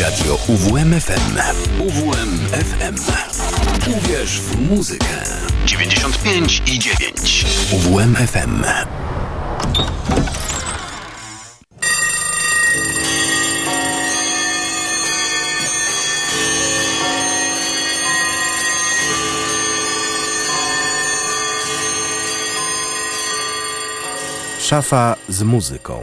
Radio 0.00 0.38
UWMFM. 0.48 1.38
UWMFM. 1.80 2.96
Uwierz 3.90 4.40
w 4.40 4.70
muzykę. 4.70 5.06
95 5.66 6.62
i 6.66 6.78
9. 6.78 7.46
UWMFM. 7.72 8.64
Szafa 24.60 25.16
z 25.28 25.42
muzyką. 25.42 26.02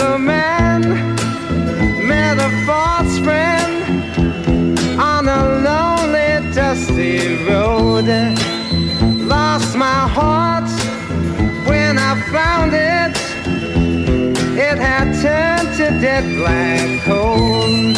Sugar 0.00 0.18
man 0.18 0.80
met 2.08 2.38
a 2.38 2.50
false 2.64 3.18
friend 3.18 3.74
on 4.98 5.28
a 5.28 5.42
lonely, 5.66 6.54
dusty 6.54 7.36
road. 7.44 8.08
Lost 9.28 9.76
my 9.76 10.02
heart 10.16 10.70
when 11.68 11.98
I 11.98 12.12
found 12.32 12.72
it. 12.72 13.14
It 14.56 14.78
had 14.78 15.08
turned 15.20 15.68
to 15.76 15.86
dead 16.00 16.24
black 16.38 17.02
coal. 17.04 17.92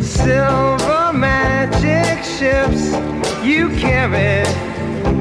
Silver 0.00 1.12
magic 1.12 2.22
ships 2.22 2.92
you 3.44 3.70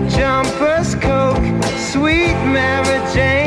jumpers, 0.10 0.94
coke, 0.96 1.48
sweet 1.92 2.38
Mary 2.54 3.00
Jane. 3.16 3.46
Eh? 3.46 3.47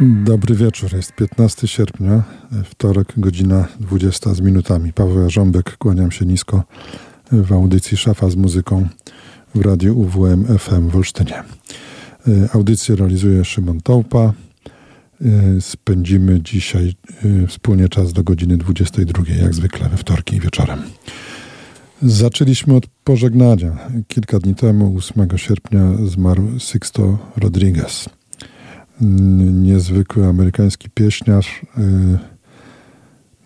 Dobry 0.00 0.54
wieczór, 0.54 0.94
jest 0.96 1.12
15 1.12 1.68
sierpnia, 1.68 2.22
wtorek, 2.64 3.12
godzina 3.16 3.68
20 3.80 4.34
z 4.34 4.40
minutami. 4.40 4.92
Paweł 4.92 5.22
Jarząbek, 5.22 5.76
kłaniam 5.76 6.10
się 6.10 6.26
nisko 6.26 6.64
w 7.32 7.52
audycji 7.52 7.96
Szafa 7.96 8.30
z 8.30 8.36
muzyką 8.36 8.88
w 9.54 9.60
radiu 9.60 9.98
UWM 9.98 10.58
FM 10.58 10.88
w 10.88 10.96
Olsztynie. 10.96 11.42
Y, 12.28 12.48
Audycję 12.52 12.96
realizuje 12.96 13.44
Szymon 13.44 13.80
Tołpa. 13.80 14.32
Y, 15.22 15.60
Spędzimy 15.60 16.40
dzisiaj 16.40 16.94
y, 17.24 17.46
wspólnie 17.46 17.88
czas 17.88 18.12
do 18.12 18.22
godziny 18.22 18.56
22, 18.56 19.22
jak 19.42 19.54
zwykle 19.54 19.88
we 19.88 19.96
wtorki 19.96 20.40
wieczorem. 20.40 20.78
Zaczęliśmy 22.02 22.74
od 22.74 22.86
pożegnania. 22.86 23.78
Kilka 24.08 24.38
dni 24.38 24.54
temu, 24.54 24.96
8 24.98 25.38
sierpnia, 25.38 25.80
zmarł 26.06 26.58
Sixto 26.58 27.18
Rodriguez 27.36 28.19
niezwykły 29.00 30.26
amerykański 30.26 30.90
pieśniarz. 30.90 31.62
y, 31.78 32.18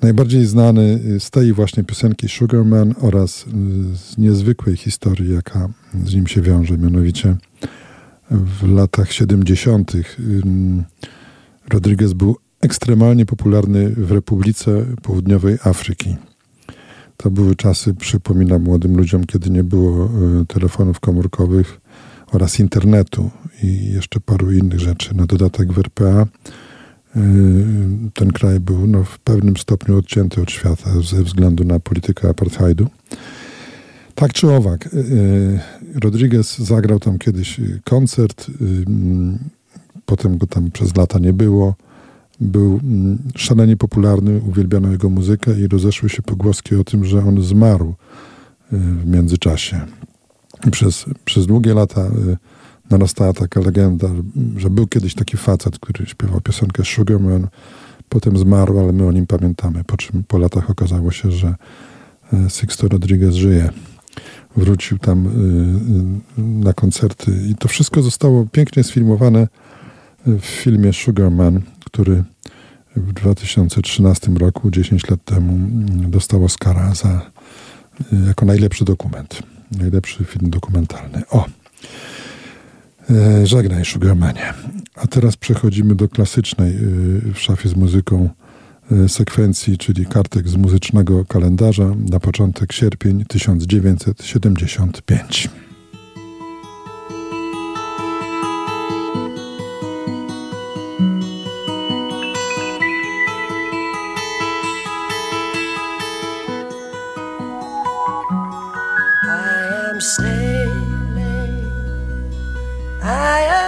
Najbardziej 0.02 0.46
znany 0.46 1.00
z 1.18 1.30
tej 1.30 1.52
właśnie 1.52 1.84
piosenki 1.84 2.28
Sugarman 2.28 2.94
oraz 3.00 3.42
y, 3.42 3.50
z 3.96 4.18
niezwykłej 4.18 4.76
historii, 4.76 5.34
jaka 5.34 5.68
z 6.04 6.14
nim 6.14 6.26
się 6.26 6.40
wiąże. 6.40 6.78
Mianowicie 6.78 7.36
w 8.30 8.68
latach 8.68 9.12
70. 9.12 9.92
ym, 10.18 10.84
Rodriguez 11.68 12.12
był 12.12 12.36
ekstremalnie 12.60 13.26
popularny 13.26 13.90
w 13.90 14.12
Republice 14.12 14.86
Południowej 15.02 15.58
Afryki. 15.64 16.16
To 17.16 17.30
były 17.30 17.54
czasy, 17.54 17.94
przypominam 17.94 18.62
młodym 18.62 18.96
ludziom, 18.96 19.26
kiedy 19.26 19.50
nie 19.50 19.64
było 19.64 20.10
y, 20.42 20.46
telefonów 20.46 21.00
komórkowych 21.00 21.80
oraz 22.34 22.60
internetu 22.60 23.30
i 23.62 23.92
jeszcze 23.92 24.20
paru 24.20 24.52
innych 24.52 24.80
rzeczy. 24.80 25.14
Na 25.14 25.26
dodatek 25.26 25.72
w 25.72 25.78
RPA 25.78 26.22
y, 26.22 26.26
ten 28.14 28.32
kraj 28.32 28.60
był 28.60 28.86
no, 28.86 29.04
w 29.04 29.18
pewnym 29.18 29.56
stopniu 29.56 29.98
odcięty 29.98 30.42
od 30.42 30.50
świata 30.50 30.90
ze 31.02 31.22
względu 31.22 31.64
na 31.64 31.80
politykę 31.80 32.28
apartheidu. 32.28 32.88
Tak 34.14 34.32
czy 34.32 34.50
owak, 34.50 34.88
Rodriguez 35.94 36.58
zagrał 36.58 37.00
tam 37.00 37.18
kiedyś 37.18 37.60
koncert, 37.84 38.46
potem 40.06 40.38
go 40.38 40.46
tam 40.46 40.70
przez 40.70 40.96
lata 40.96 41.18
nie 41.18 41.32
było 41.32 41.74
był 42.40 42.80
mm, 42.82 43.18
szalenie 43.36 43.76
popularny, 43.76 44.40
uwielbiano 44.48 44.90
jego 44.90 45.10
muzykę 45.10 45.60
i 45.60 45.68
rozeszły 45.68 46.08
się 46.08 46.22
pogłoski 46.22 46.76
o 46.76 46.84
tym, 46.84 47.04
że 47.04 47.18
on 47.18 47.42
zmarł 47.42 47.94
y, 48.72 48.76
w 48.78 49.06
międzyczasie. 49.06 49.80
Przez, 50.70 51.04
przez 51.24 51.46
długie 51.46 51.74
lata 51.74 52.00
y, 52.00 52.36
narastała 52.90 53.32
taka 53.32 53.60
legenda, 53.60 54.08
że 54.56 54.70
był 54.70 54.86
kiedyś 54.86 55.14
taki 55.14 55.36
facet, 55.36 55.78
który 55.78 56.06
śpiewał 56.06 56.40
piosenkę 56.40 56.84
Sugarman, 56.84 57.48
potem 58.08 58.38
zmarł, 58.38 58.78
ale 58.78 58.92
my 58.92 59.06
o 59.06 59.12
nim 59.12 59.26
pamiętamy, 59.26 59.84
po 59.84 59.96
czym 59.96 60.24
po 60.28 60.38
latach 60.38 60.70
okazało 60.70 61.10
się, 61.10 61.30
że 61.30 61.54
y, 62.32 62.50
Sixto 62.50 62.88
Rodriguez 62.88 63.34
żyje. 63.34 63.70
Wrócił 64.56 64.98
tam 64.98 65.28
na 66.36 66.72
koncerty 66.72 67.32
i 67.50 67.54
to 67.54 67.68
wszystko 67.68 68.02
zostało 68.02 68.46
pięknie 68.52 68.84
sfilmowane 68.84 69.48
w 70.26 70.44
filmie 70.44 70.92
Sugarman, 70.92 71.60
który 71.84 72.24
w 72.96 73.12
2013 73.12 74.30
roku, 74.32 74.70
10 74.70 75.10
lat 75.10 75.24
temu, 75.24 75.58
dostał 76.08 76.44
Oscara 76.44 76.94
za, 76.94 77.30
y, 78.12 78.26
jako 78.26 78.46
najlepszy 78.46 78.84
dokument. 78.84 79.42
Najlepszy 79.74 80.24
film 80.24 80.50
dokumentalny. 80.50 81.22
O! 81.30 81.46
E, 83.10 83.46
żegnaj, 83.46 83.84
Sugarmanie. 83.84 84.54
A 84.94 85.06
teraz 85.06 85.36
przechodzimy 85.36 85.94
do 85.94 86.08
klasycznej 86.08 86.72
y, 86.72 86.76
w 87.34 87.38
szafie 87.38 87.68
z 87.68 87.76
muzyką 87.76 88.28
y, 88.92 89.08
sekwencji, 89.08 89.78
czyli 89.78 90.06
kartek 90.06 90.48
z 90.48 90.56
muzycznego 90.56 91.24
kalendarza 91.24 91.92
na 92.10 92.20
początek 92.20 92.72
sierpień 92.72 93.24
1975. 93.24 95.48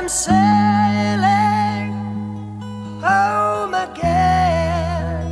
Sailing 0.09 1.93
home 3.03 3.75
again 3.75 5.27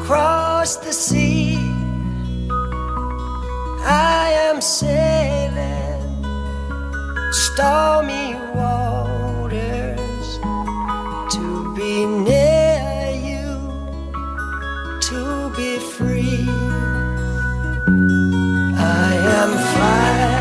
across 0.00 0.76
the 0.76 0.90
sea. 0.90 1.58
I 3.84 4.32
am 4.48 4.62
sailing 4.62 6.24
stormy 7.30 8.34
waters 8.54 10.38
to 11.34 11.74
be 11.76 12.06
near 12.06 13.10
you, 13.22 13.60
to 15.02 15.52
be 15.58 15.78
free. 15.78 16.48
I 18.78 19.12
am 19.40 19.50
flying. 19.74 20.35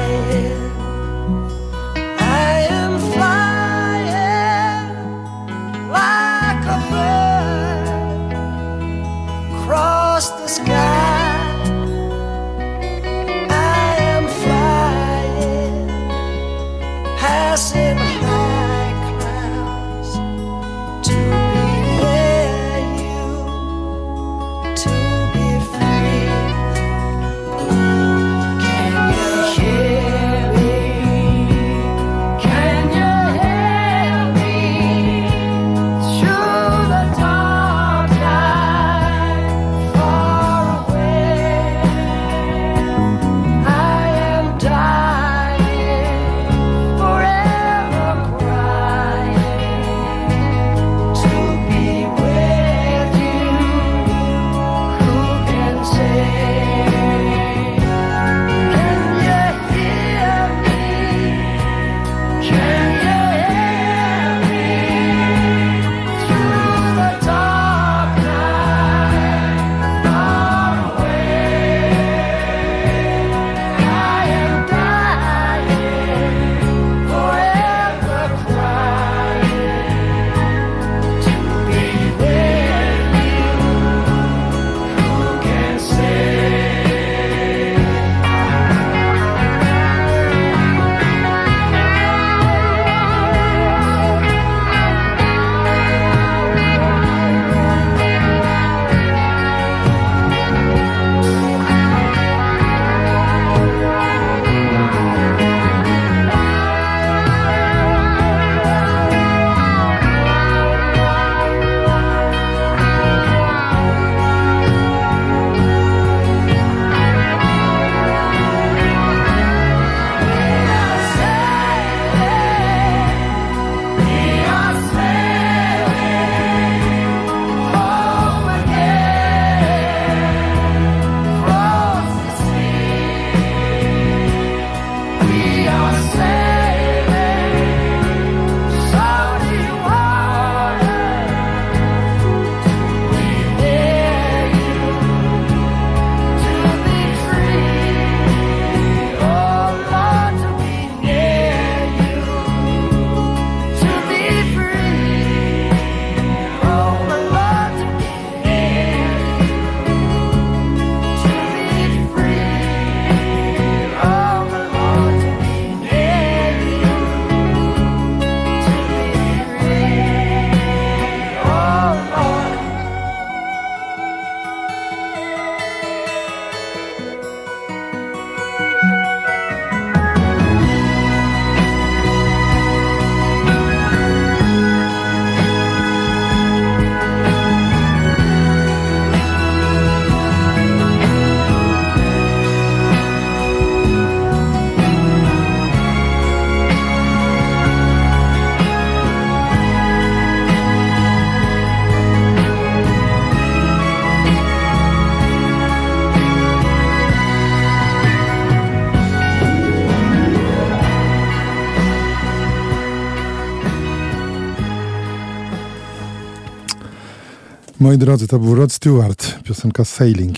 Moi 217.85 217.97
drodzy, 217.97 218.27
to 218.27 218.39
był 218.39 218.56
Rod 218.56 218.73
Stewart, 218.73 219.44
piosenka 219.44 219.85
Sailing. 219.85 220.37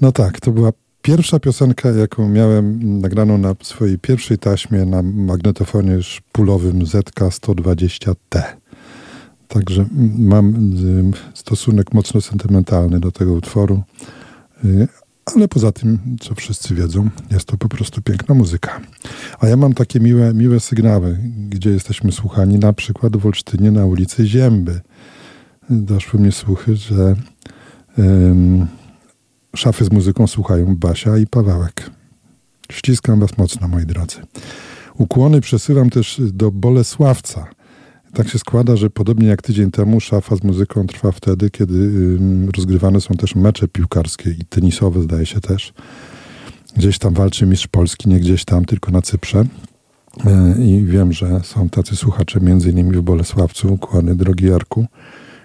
No 0.00 0.12
tak, 0.12 0.40
to 0.40 0.52
była 0.52 0.72
pierwsza 1.02 1.40
piosenka, 1.40 1.90
jaką 1.90 2.28
miałem 2.28 3.00
nagraną 3.00 3.38
na 3.38 3.54
swojej 3.62 3.98
pierwszej 3.98 4.38
taśmie 4.38 4.84
na 4.84 5.02
magnetofonie 5.02 6.02
szpulowym 6.02 6.84
ZK-120T. 6.84 8.42
Także 9.48 9.86
mam 10.18 10.72
stosunek 11.34 11.94
mocno 11.94 12.20
sentymentalny 12.20 13.00
do 13.00 13.12
tego 13.12 13.32
utworu. 13.32 13.82
Y, 14.64 14.88
ale 15.36 15.48
poza 15.48 15.72
tym, 15.72 15.98
co 16.20 16.34
wszyscy 16.34 16.74
wiedzą, 16.74 17.08
jest 17.30 17.44
to 17.44 17.56
po 17.56 17.68
prostu 17.68 18.02
piękna 18.02 18.34
muzyka. 18.34 18.80
A 19.40 19.48
ja 19.48 19.56
mam 19.56 19.72
takie 19.72 20.00
miłe, 20.00 20.34
miłe 20.34 20.60
sygnały, 20.60 21.18
gdzie 21.48 21.70
jesteśmy 21.70 22.12
słuchani, 22.12 22.58
na 22.58 22.72
przykład 22.72 23.16
w 23.16 23.26
Olsztynie 23.26 23.70
na 23.70 23.86
ulicy 23.86 24.26
Zięby 24.26 24.80
doszły 25.70 26.20
mnie 26.20 26.32
słuchy, 26.32 26.76
że 26.76 27.14
um, 27.98 28.66
szafy 29.56 29.84
z 29.84 29.92
muzyką 29.92 30.26
słuchają 30.26 30.76
Basia 30.76 31.18
i 31.18 31.26
Pawełek. 31.26 31.90
Ściskam 32.72 33.20
was 33.20 33.38
mocno, 33.38 33.68
moi 33.68 33.86
drodzy. 33.86 34.16
Ukłony 34.94 35.40
przesyłam 35.40 35.90
też 35.90 36.20
do 36.32 36.50
Bolesławca. 36.50 37.46
Tak 38.14 38.28
się 38.28 38.38
składa, 38.38 38.76
że 38.76 38.90
podobnie 38.90 39.26
jak 39.26 39.42
tydzień 39.42 39.70
temu 39.70 40.00
szafa 40.00 40.36
z 40.36 40.42
muzyką 40.42 40.86
trwa 40.86 41.12
wtedy, 41.12 41.50
kiedy 41.50 41.74
um, 41.74 42.50
rozgrywane 42.56 43.00
są 43.00 43.14
też 43.14 43.34
mecze 43.34 43.68
piłkarskie 43.68 44.30
i 44.30 44.44
tenisowe, 44.44 45.02
zdaje 45.02 45.26
się 45.26 45.40
też. 45.40 45.72
Gdzieś 46.76 46.98
tam 46.98 47.14
walczy 47.14 47.46
mistrz 47.46 47.66
Polski, 47.66 48.08
nie 48.08 48.20
gdzieś 48.20 48.44
tam, 48.44 48.64
tylko 48.64 48.90
na 48.90 49.02
Cyprze. 49.02 49.44
E, 50.26 50.54
I 50.64 50.84
wiem, 50.84 51.12
że 51.12 51.40
są 51.44 51.68
tacy 51.68 51.96
słuchacze, 51.96 52.40
między 52.40 52.70
innymi 52.70 52.96
w 52.96 53.02
Bolesławcu. 53.02 53.74
Ukłony, 53.74 54.14
drogi 54.14 54.46
Jarku 54.46 54.86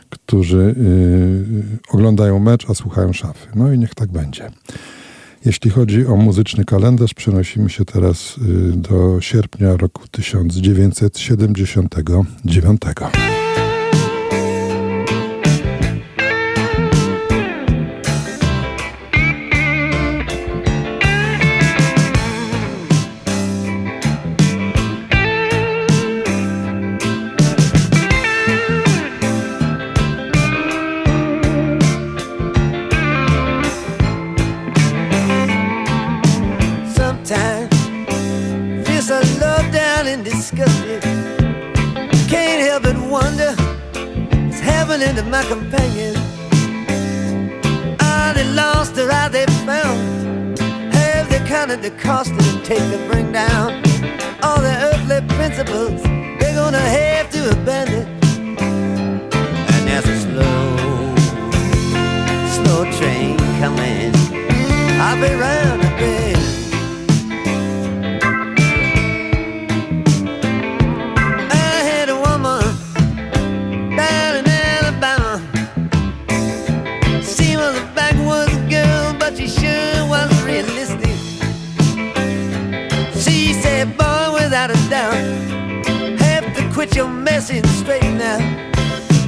którzy 0.09 0.57
y, 0.57 1.43
oglądają 1.89 2.39
mecz, 2.39 2.69
a 2.69 2.73
słuchają 2.73 3.13
szafy. 3.13 3.47
No 3.55 3.73
i 3.73 3.79
niech 3.79 3.95
tak 3.95 4.11
będzie. 4.11 4.51
Jeśli 5.45 5.71
chodzi 5.71 6.07
o 6.07 6.15
muzyczny 6.15 6.65
kalendarz, 6.65 7.13
przenosimy 7.13 7.69
się 7.69 7.85
teraz 7.85 8.37
y, 8.37 8.41
do 8.71 9.21
sierpnia 9.21 9.77
roku 9.77 10.07
1979. 10.07 12.81
Into 45.25 45.31
my 45.31 45.43
companion. 45.45 46.15
Are 48.01 48.33
they 48.33 48.43
lost 48.53 48.97
or 48.97 49.11
are 49.11 49.29
they 49.29 49.45
found? 49.65 50.59
Have 50.93 51.29
they 51.29 51.39
counted 51.47 51.81
the 51.81 51.91
cost 51.91 52.31
it 52.35 52.65
take 52.65 52.79
to 52.79 53.07
bring 53.07 53.31
down 53.31 53.83
all 54.43 54.59
the 54.61 54.75
earthly 54.89 55.21
principles 55.35 56.01
they're 56.03 56.55
gonna 56.55 56.79
have 56.79 57.29
to 57.31 57.51
abandon? 57.51 58.07
And 58.57 59.87
there's 59.87 60.07
a 60.07 60.19
slow, 60.19 61.15
slow 62.55 62.83
train 62.97 63.37
coming. 63.59 64.11
I'll 64.99 65.21
be 65.21 65.33
round 65.35 65.64
quit 86.95 87.05
your 87.05 87.13
messing 87.13 87.65
straight 87.65 88.03
now. 88.03 88.39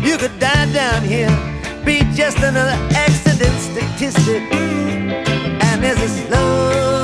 You 0.02 0.18
could 0.18 0.40
die 0.40 0.72
down 0.72 1.04
here, 1.04 1.30
be 1.84 2.00
just 2.16 2.38
another 2.38 2.78
accident 2.96 3.60
statistic. 3.60 4.42
And 4.54 5.84
there's 5.84 6.02
a 6.02 6.08
slow, 6.08 6.28
slow 6.28 6.97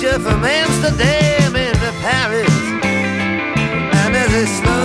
America's 0.00 0.22
from 0.22 0.44
Amsterdam 0.44 1.56
into 1.56 1.92
Paris. 2.00 2.48
And 2.82 4.16
as 4.16 4.30
they 4.32 4.46
slow 4.46 4.79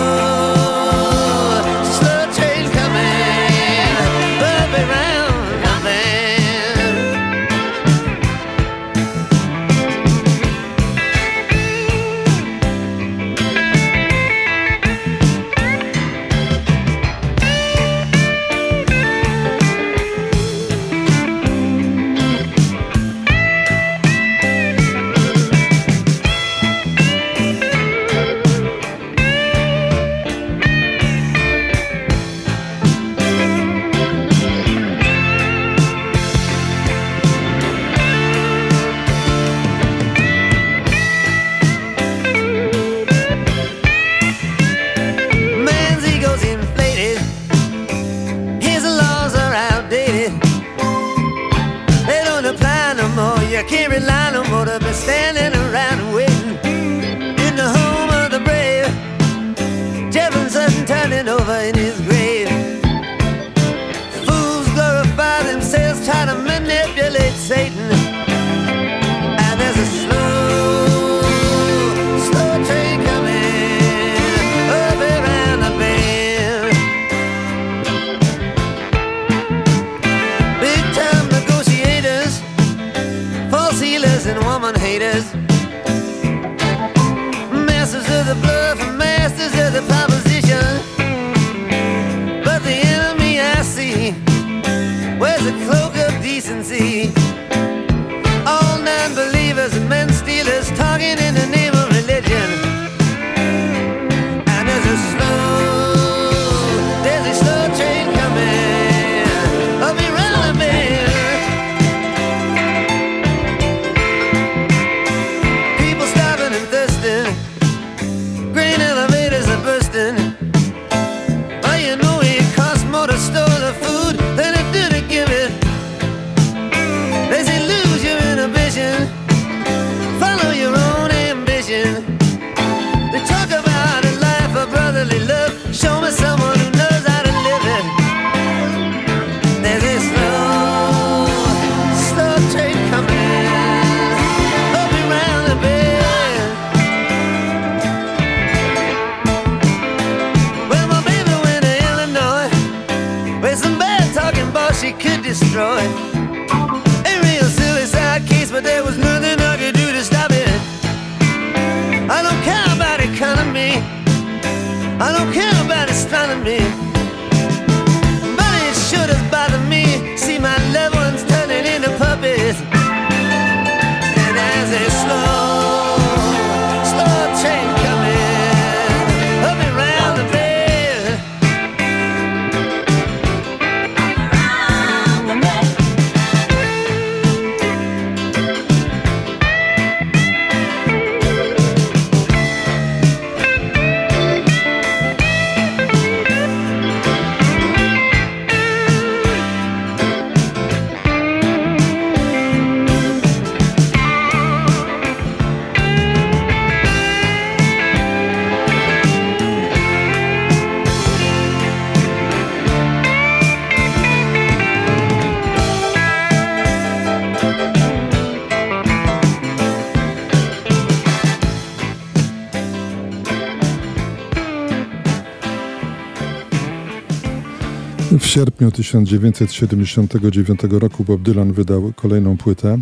sierpniu 228.35 228.71
1979 228.71 230.59
roku 230.69 231.03
Bob 231.03 231.21
Dylan 231.21 231.53
wydał 231.53 231.93
kolejną 231.95 232.37
płytę. 232.37 232.79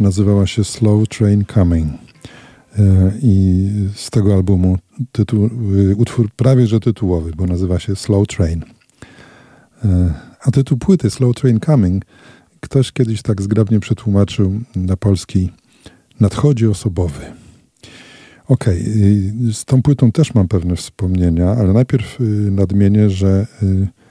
Nazywała 0.00 0.46
się 0.46 0.64
Slow 0.64 1.08
Train 1.08 1.44
Coming. 1.54 1.92
E, 2.78 3.12
I 3.22 3.68
z 3.94 4.10
tego 4.10 4.34
albumu 4.34 4.78
tytuł, 5.12 5.50
y, 5.90 5.96
utwór 5.96 6.30
prawie 6.36 6.66
że 6.66 6.80
tytułowy, 6.80 7.32
bo 7.36 7.46
nazywa 7.46 7.78
się 7.78 7.96
Slow 7.96 8.26
Train. 8.26 8.64
E, 9.84 10.14
A 10.40 10.50
tytuł 10.50 10.78
płyty 10.78 11.10
Slow 11.10 11.34
Train 11.34 11.60
Coming 11.60 12.04
ktoś 12.60 12.92
kiedyś 12.92 13.22
tak 13.22 13.42
zgrabnie 13.42 13.80
przetłumaczył 13.80 14.60
na 14.76 14.96
polski 14.96 15.50
Nadchodzi 16.20 16.66
osobowy. 16.66 17.20
Okej, 18.48 18.84
y, 19.48 19.52
z 19.52 19.64
tą 19.64 19.82
płytą 19.82 20.12
też 20.12 20.34
mam 20.34 20.48
pewne 20.48 20.76
wspomnienia, 20.76 21.50
ale 21.50 21.72
najpierw 21.72 22.20
y, 22.20 22.24
nadmienię, 22.50 23.10
że 23.10 23.46
y, 23.62 24.03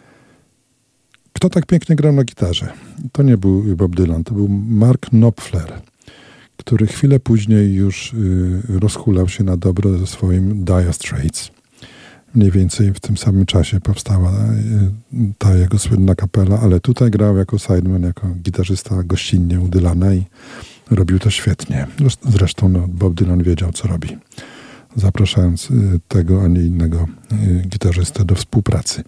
kto 1.44 1.50
tak 1.50 1.66
pięknie 1.66 1.96
grał 1.96 2.14
na 2.14 2.24
gitarze? 2.24 2.74
To 3.12 3.24
nie 3.24 3.38
był 3.38 3.76
Bob 3.76 3.96
Dylan, 3.96 4.24
to 4.24 4.34
był 4.34 4.48
Mark 4.50 5.10
Knopfler, 5.10 5.82
który 6.58 6.88
chwilę 6.88 7.20
później 7.20 7.74
już 7.74 8.14
y, 8.14 8.62
rozhulał 8.80 9.30
się 9.30 9.44
na 9.44 9.58
dobre 9.58 9.98
ze 9.98 10.08
swoim 10.08 10.66
Dire 10.66 10.94
Straits. 10.94 11.52
Mniej 12.36 12.52
więcej 12.52 12.94
w 12.94 13.00
tym 13.00 13.18
samym 13.18 13.46
czasie 13.46 13.80
powstała 13.80 14.32
y, 14.32 15.34
ta 15.38 15.56
jego 15.56 15.80
słynna 15.80 16.16
kapela, 16.16 16.60
ale 16.60 16.80
tutaj 16.80 17.12
grał 17.12 17.38
jako 17.38 17.58
sideman, 17.58 18.04
jako 18.04 18.28
gitarzysta 18.28 19.04
gościnnie 19.04 19.60
u 19.60 19.68
Dylana 19.68 20.14
i 20.14 20.24
robił 20.92 21.20
to 21.20 21.30
świetnie. 21.30 21.88
Zresztą 22.30 22.70
no, 22.70 22.88
Bob 22.88 23.14
Dylan 23.14 23.44
wiedział, 23.44 23.72
co 23.72 23.88
robi, 23.88 24.18
zapraszając 24.96 25.72
y, 25.72 26.00
tego, 26.08 26.44
a 26.44 26.48
nie 26.48 26.62
innego 26.62 27.08
y, 27.32 27.64
gitarzystę 27.68 28.26
do 28.26 28.36
współpracy. 28.36 29.04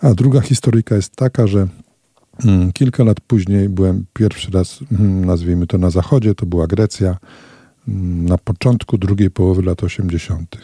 A 0.00 0.14
druga 0.14 0.40
historyjka 0.40 0.96
jest 0.96 1.16
taka, 1.16 1.46
że 1.46 1.68
mm, 2.44 2.72
kilka 2.72 3.04
lat 3.04 3.20
później 3.20 3.68
byłem 3.68 4.04
pierwszy 4.12 4.50
raz, 4.50 4.80
mm, 4.92 5.24
nazwijmy 5.24 5.66
to 5.66 5.78
na 5.78 5.90
zachodzie, 5.90 6.34
to 6.34 6.46
była 6.46 6.66
Grecja, 6.66 7.18
mm, 7.88 8.26
na 8.26 8.38
początku 8.38 8.98
drugiej 8.98 9.30
połowy 9.30 9.62
lat 9.62 9.84
80. 9.84 10.56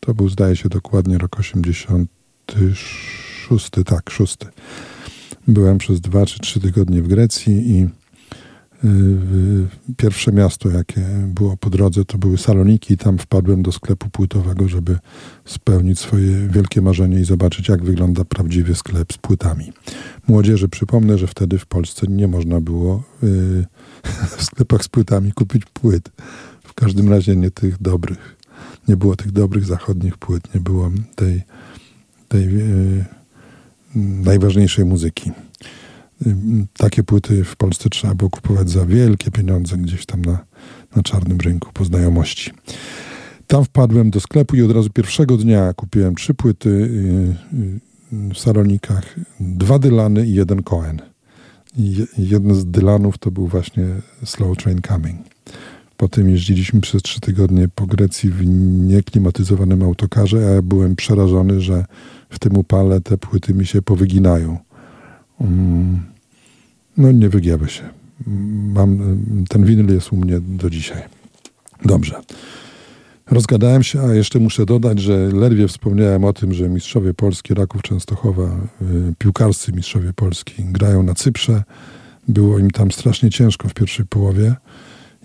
To 0.00 0.14
był, 0.14 0.28
zdaje 0.28 0.56
się, 0.56 0.68
dokładnie 0.68 1.18
rok 1.18 1.38
86, 1.38 3.84
tak, 3.84 4.10
6. 4.10 4.36
Byłem 5.48 5.78
przez 5.78 6.00
dwa 6.00 6.26
czy 6.26 6.38
trzy 6.38 6.60
tygodnie 6.60 7.02
w 7.02 7.08
Grecji 7.08 7.70
i 7.70 7.88
pierwsze 9.96 10.32
miasto, 10.32 10.68
jakie 10.68 11.00
było 11.26 11.56
po 11.56 11.70
drodze, 11.70 12.04
to 12.04 12.18
były 12.18 12.38
Saloniki. 12.38 12.96
Tam 12.96 13.18
wpadłem 13.18 13.62
do 13.62 13.72
sklepu 13.72 14.10
płytowego, 14.10 14.68
żeby 14.68 14.98
spełnić 15.44 15.98
swoje 15.98 16.48
wielkie 16.48 16.82
marzenie 16.82 17.20
i 17.20 17.24
zobaczyć, 17.24 17.68
jak 17.68 17.84
wygląda 17.84 18.24
prawdziwy 18.24 18.74
sklep 18.74 19.12
z 19.12 19.18
płytami. 19.18 19.72
Młodzieży 20.28 20.68
przypomnę, 20.68 21.18
że 21.18 21.26
wtedy 21.26 21.58
w 21.58 21.66
Polsce 21.66 22.06
nie 22.06 22.28
można 22.28 22.60
było 22.60 23.02
y, 23.22 23.66
w 24.38 24.42
sklepach 24.42 24.84
z 24.84 24.88
płytami 24.88 25.32
kupić 25.32 25.64
płyt. 25.64 26.10
W 26.62 26.74
każdym 26.74 27.08
razie 27.08 27.36
nie 27.36 27.50
tych 27.50 27.82
dobrych. 27.82 28.36
Nie 28.88 28.96
było 28.96 29.16
tych 29.16 29.32
dobrych 29.32 29.64
zachodnich 29.64 30.18
płyt, 30.18 30.54
nie 30.54 30.60
było 30.60 30.90
tej, 31.14 31.42
tej 32.28 32.60
y, 32.60 33.04
najważniejszej 33.96 34.84
muzyki. 34.84 35.32
Takie 36.76 37.02
płyty 37.02 37.44
w 37.44 37.56
Polsce 37.56 37.88
trzeba 37.88 38.14
było 38.14 38.30
kupować 38.30 38.70
za 38.70 38.86
wielkie 38.86 39.30
pieniądze 39.30 39.76
gdzieś 39.76 40.06
tam 40.06 40.22
na, 40.22 40.38
na 40.96 41.02
czarnym 41.02 41.38
rynku 41.38 41.70
po 41.72 41.84
znajomości. 41.84 42.50
Tam 43.46 43.64
wpadłem 43.64 44.10
do 44.10 44.20
sklepu 44.20 44.56
i 44.56 44.62
od 44.62 44.70
razu 44.70 44.90
pierwszego 44.90 45.36
dnia 45.36 45.72
kupiłem 45.74 46.14
trzy 46.14 46.34
płyty 46.34 46.68
y, 46.68 48.14
y, 48.14 48.34
w 48.34 48.38
Salonikach, 48.38 49.14
dwa 49.40 49.78
Dylany 49.78 50.26
i 50.26 50.34
jeden 50.34 50.62
Cohen. 50.62 51.02
Jeden 52.18 52.54
z 52.54 52.66
Dylanów 52.66 53.18
to 53.18 53.30
był 53.30 53.46
właśnie 53.46 53.86
Slow 54.24 54.56
Train 54.56 54.80
Coming. 54.88 55.20
Potem 55.96 56.30
jeździliśmy 56.30 56.80
przez 56.80 57.02
trzy 57.02 57.20
tygodnie 57.20 57.68
po 57.68 57.86
Grecji 57.86 58.30
w 58.30 58.46
nieklimatyzowanym 58.88 59.82
autokarze, 59.82 60.36
a 60.38 60.40
ja 60.40 60.62
byłem 60.62 60.96
przerażony, 60.96 61.60
że 61.60 61.84
w 62.30 62.38
tym 62.38 62.56
upale 62.56 63.00
te 63.00 63.18
płyty 63.18 63.54
mi 63.54 63.66
się 63.66 63.82
powyginają. 63.82 64.58
Mm, 65.40 66.00
No 66.96 67.12
nie 67.12 67.28
wygięły 67.28 67.68
się. 67.68 67.82
Mam, 68.74 68.98
ten 69.48 69.64
winyl 69.64 69.94
jest 69.94 70.12
u 70.12 70.16
mnie 70.16 70.40
do 70.40 70.70
dzisiaj. 70.70 71.02
Dobrze. 71.84 72.20
Rozgadałem 73.30 73.82
się, 73.82 74.00
a 74.00 74.14
jeszcze 74.14 74.38
muszę 74.38 74.66
dodać, 74.66 75.00
że 75.00 75.28
ledwie 75.32 75.68
wspomniałem 75.68 76.24
o 76.24 76.32
tym, 76.32 76.54
że 76.54 76.68
mistrzowie 76.68 77.14
Polski, 77.14 77.54
Raków 77.54 77.82
Częstochowa, 77.82 78.56
y, 78.82 79.14
piłkarscy 79.18 79.72
mistrzowie 79.72 80.12
Polski 80.12 80.64
grają 80.64 81.02
na 81.02 81.14
Cyprze. 81.14 81.62
Było 82.28 82.58
im 82.58 82.70
tam 82.70 82.90
strasznie 82.90 83.30
ciężko 83.30 83.68
w 83.68 83.74
pierwszej 83.74 84.06
połowie. 84.06 84.54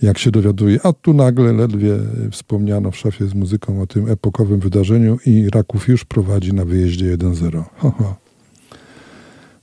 Jak 0.02 0.18
się 0.18 0.32
dowiaduje, 0.32 0.80
a 0.84 0.94
tu 0.94 1.14
nagle 1.14 1.54
ledwie 1.54 2.00
wspomniano 2.32 2.92
w 2.92 2.98
szafie 2.98 3.28
z 3.28 3.34
muzyką 3.34 3.82
o 3.82 3.88
tym 3.88 4.10
epokowym 4.10 4.60
wydarzeniu 4.60 5.18
i 5.26 5.50
Raków 5.50 5.88
już 5.88 6.06
prowadzi 6.06 6.54
na 6.54 6.66
wyjeździe 6.66 7.18
1-0. 7.18 7.64
Ho, 7.78 7.92
ho. 7.92 8.23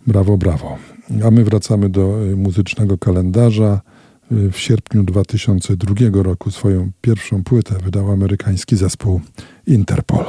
Brawo, 0.06 0.36
brawo. 0.36 0.78
A 1.24 1.30
my 1.30 1.44
wracamy 1.44 1.88
do 1.88 2.26
y, 2.26 2.36
muzycznego 2.36 2.98
kalendarza. 2.98 3.80
Y, 4.32 4.50
W 4.50 4.58
sierpniu 4.58 5.02
2002 5.02 6.22
roku 6.22 6.50
swoją 6.50 6.90
pierwszą 7.00 7.44
płytę 7.44 7.74
wydał 7.84 8.12
amerykański 8.12 8.76
zespół 8.76 9.20
Interpol. 9.66 10.24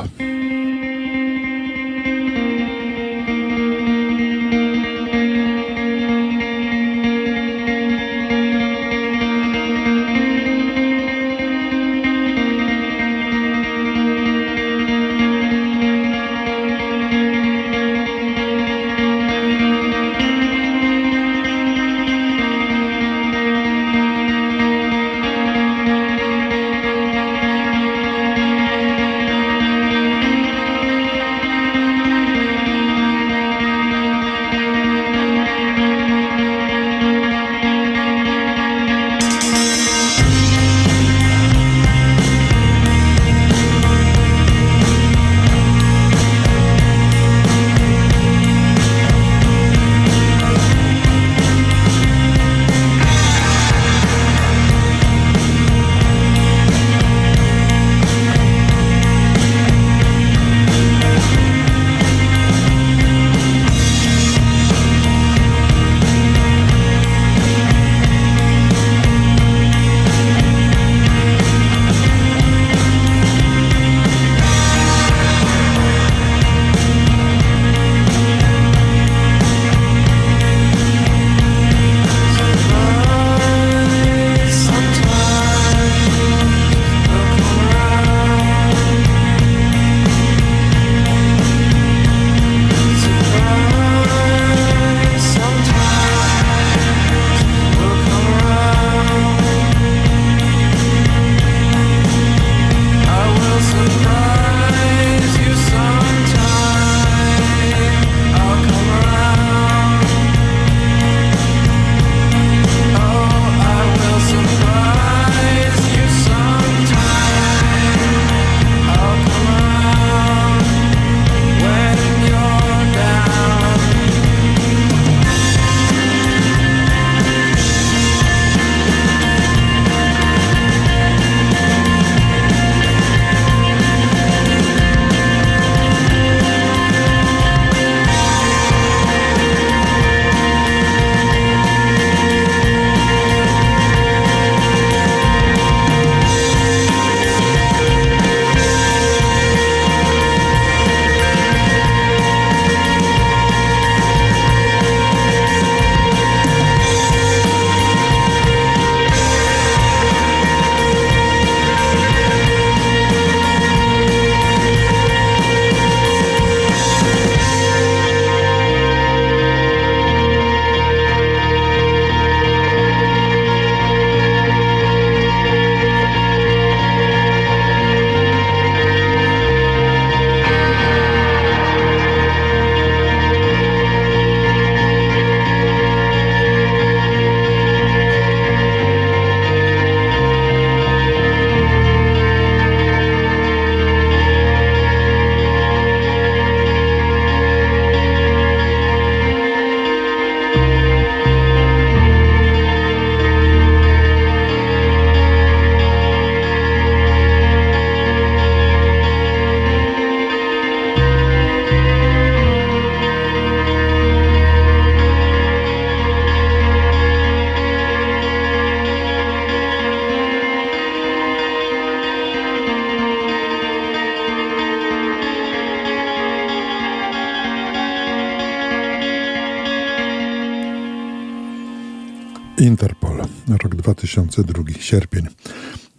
2002, 234.01 234.63
sierpień. 234.79 235.27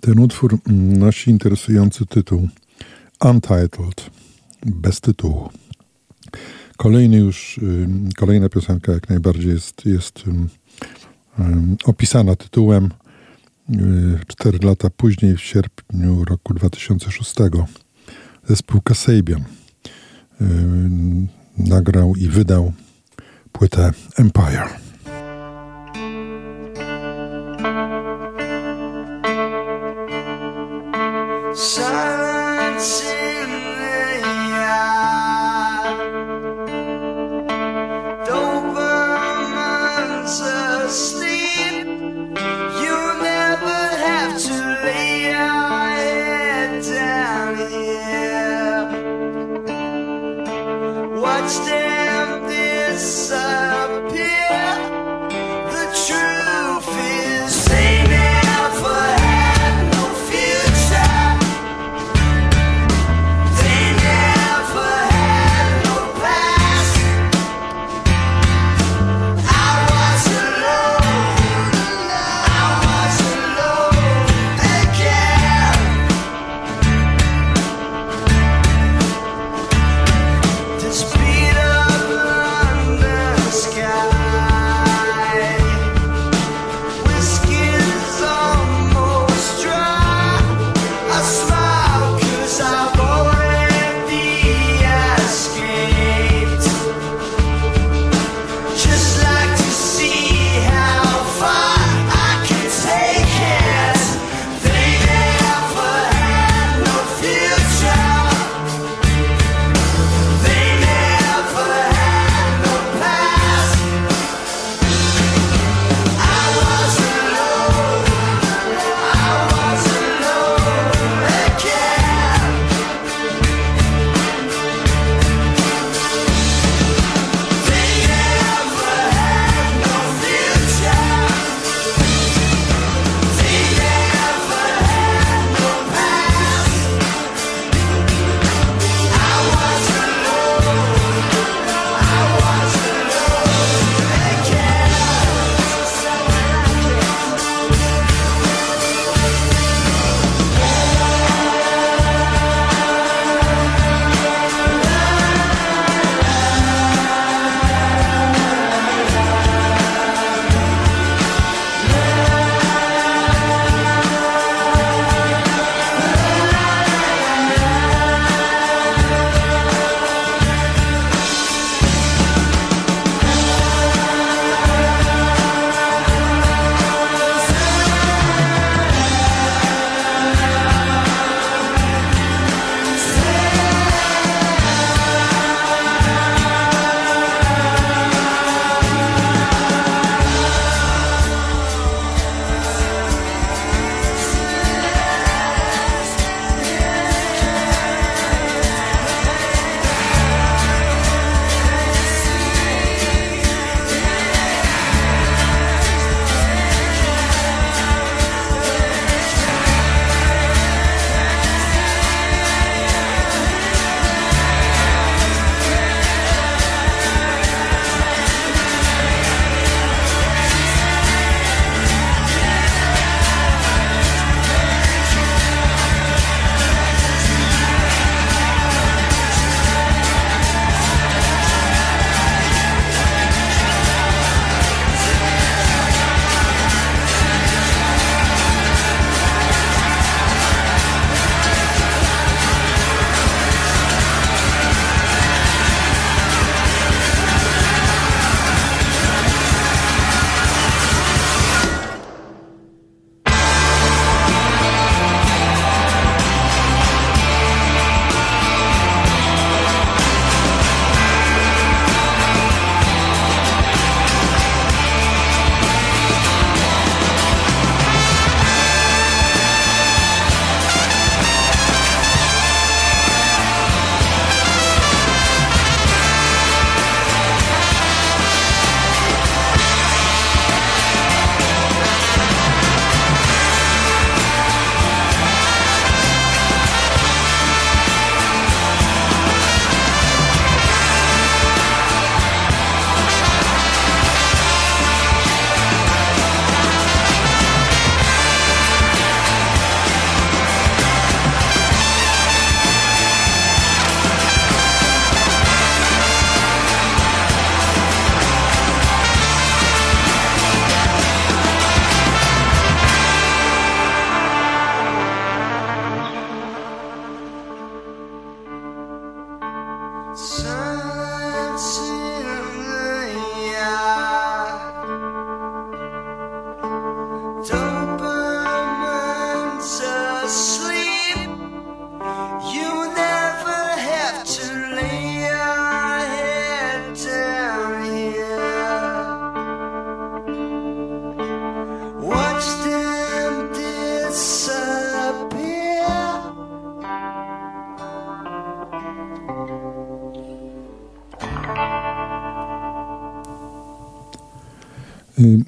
Ten 0.01 0.19
utwór 0.19 0.59
nosi 0.99 1.31
interesujący 1.31 2.07
tytuł 2.07 2.49
Untitled, 3.25 4.11
bez 4.67 5.01
tytułu. 5.01 5.51
Kolejny 6.77 7.17
już, 7.17 7.61
kolejna 8.17 8.49
piosenka 8.49 8.93
jak 8.93 9.09
najbardziej 9.09 9.51
jest, 9.51 9.87
jest 9.87 10.23
opisana 11.85 12.37
tytułem. 12.37 12.91
Cztery 14.27 14.59
lata 14.63 14.91
później, 14.91 15.37
w 15.37 15.41
sierpniu 15.41 16.25
roku 16.25 16.55
2006, 16.55 17.35
zespół 18.49 18.81
Kasabian 18.81 19.45
nagrał 21.59 22.17
i 22.17 22.29
wydał 22.29 22.73
płytę 23.53 23.93
Empire. 24.17 24.92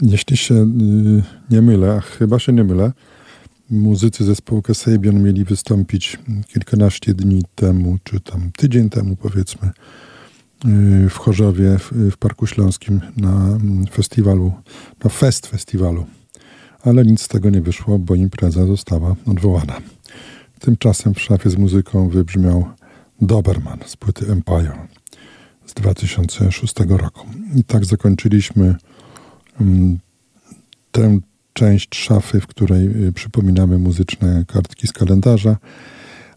Jeśli 0.05 0.37
się 0.37 0.67
nie 1.51 1.63
mylę, 1.63 1.93
a 1.93 2.01
chyba 2.01 2.39
się 2.39 2.53
nie 2.53 2.65
mylę, 2.65 2.93
muzycy 3.71 4.25
zespołu 4.25 4.63
Kasabian 4.63 5.23
mieli 5.23 5.45
wystąpić 5.45 6.19
kilkanaście 6.47 7.15
dni 7.15 7.43
temu, 7.55 7.99
czy 8.05 8.21
tam 8.21 8.51
tydzień 8.57 8.91
temu 8.91 9.17
powiedzmy, 9.17 9.71
w 11.11 11.15
Chorzowie 11.19 11.79
w, 12.11 12.17
Parku 12.17 12.47
Śląskim 12.47 13.01
na 13.17 13.59
festiwalu, 13.91 14.53
na 15.05 15.11
fest 15.11 15.47
festiwalu. 15.47 16.07
Ale 16.83 17.05
nic 17.05 17.23
z 17.23 17.29
tego 17.29 17.51
nie 17.51 17.61
wyszło, 17.61 17.99
bo 17.99 18.15
impreza 18.15 18.67
została 18.67 19.17
odwołana. 19.27 19.77
Tymczasem 20.61 21.15
w 21.15 21.21
szafie 21.21 21.51
z 21.51 21.57
muzyką 21.57 22.09
wybrzmiał 22.09 22.65
Doberman 23.21 23.79
z 23.87 23.97
płyty 23.97 24.27
Empire 24.33 24.73
z 25.67 25.75
2006 25.75 26.75
roku. 26.89 27.27
I 27.57 27.65
tak 27.65 27.85
zakończyliśmy 27.85 28.75
tę 30.93 31.21
część 31.55 31.97
szafy, 31.97 32.41
w 32.41 32.47
której 32.47 33.07
y, 33.07 33.13
przypominamy 33.13 33.79
muzyczne 33.79 34.45
kartki 34.49 34.87
z 34.87 34.93
kalendarza. 34.93 35.57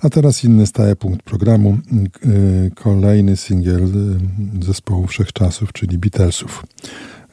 A 0.01 0.09
teraz 0.09 0.43
inny 0.43 0.67
stały 0.67 0.95
punkt 0.95 1.23
programu. 1.23 1.77
Y, 2.25 2.71
kolejny 2.75 3.37
singiel 3.37 3.83
y, 3.83 4.65
zespołu 4.65 5.07
Wszechczasów, 5.07 5.73
czyli 5.73 5.97
Beatlesów. 5.97 6.65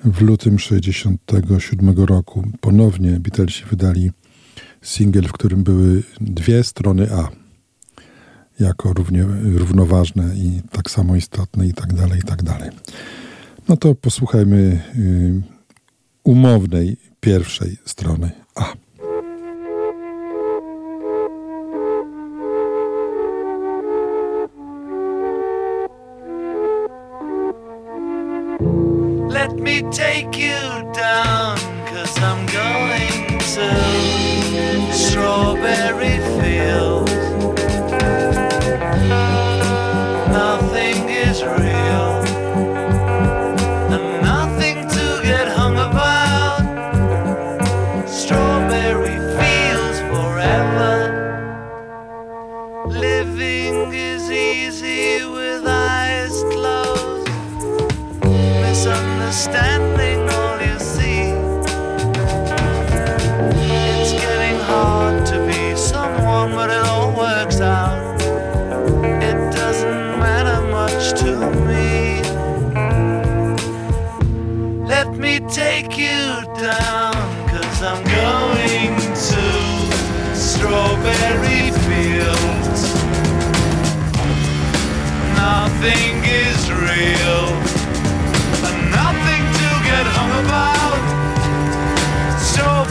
W 0.05 0.20
lutym 0.20 0.57
1967 0.57 2.05
roku 2.05 2.44
ponownie 2.61 3.11
Beatlesi 3.11 3.64
wydali 3.70 4.11
singiel, 4.83 5.29
w 5.29 5.33
którym 5.33 5.62
były 5.62 6.03
dwie 6.20 6.64
strony 6.64 7.12
A. 7.12 7.29
Jako 8.61 8.92
równie, 8.92 9.25
równoważne 9.42 10.35
i 10.37 10.61
tak 10.70 10.90
samo 10.90 11.16
istotne 11.16 11.66
i 11.66 11.73
tak 11.73 11.92
dalej, 11.92 12.18
i 12.18 12.23
tak 12.23 12.42
dalej. 12.42 12.70
No 13.68 13.77
to 13.77 13.94
posłuchajmy 13.94 14.83
umownej 16.25 16.97
pierwszej 17.21 17.77
strony 17.85 18.31
A. 18.55 18.73
Let 29.29 29.61
me 29.61 29.83
take 29.91 30.39
you 30.39 30.93
down, 30.95 31.59
cause 31.87 32.19
I'm 32.19 32.47
going 32.47 33.39
to 33.39 34.95
Strawberry. 34.95 35.95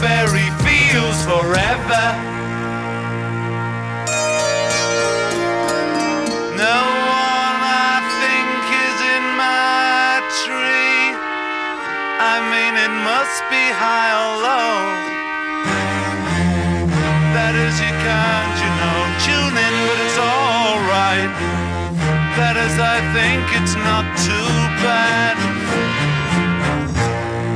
Strawberry 0.04 0.50
fields 0.60 1.24
forever. 1.24 2.04
No 6.60 6.78
one 7.08 7.58
I 7.64 8.04
think 8.20 8.60
is 8.84 8.98
in 9.16 9.24
my 9.40 10.20
tree. 10.44 11.08
I 12.20 12.36
mean, 12.52 12.74
it 12.84 12.92
must 13.00 13.48
be 13.48 13.64
high 13.80 14.12
or 14.20 14.34
low. 14.44 14.76
That 17.32 17.54
is, 17.56 17.74
you 17.80 17.92
can't, 18.04 18.56
you 18.60 18.70
know, 18.76 19.00
tune 19.24 19.56
in, 19.56 19.74
but 19.88 19.98
it's 20.04 20.20
alright. 20.20 21.32
That 22.36 22.56
is, 22.60 22.76
I 22.76 23.00
think 23.16 23.40
it's 23.56 23.74
not 23.80 24.04
too 24.20 24.52
bad. 24.84 25.53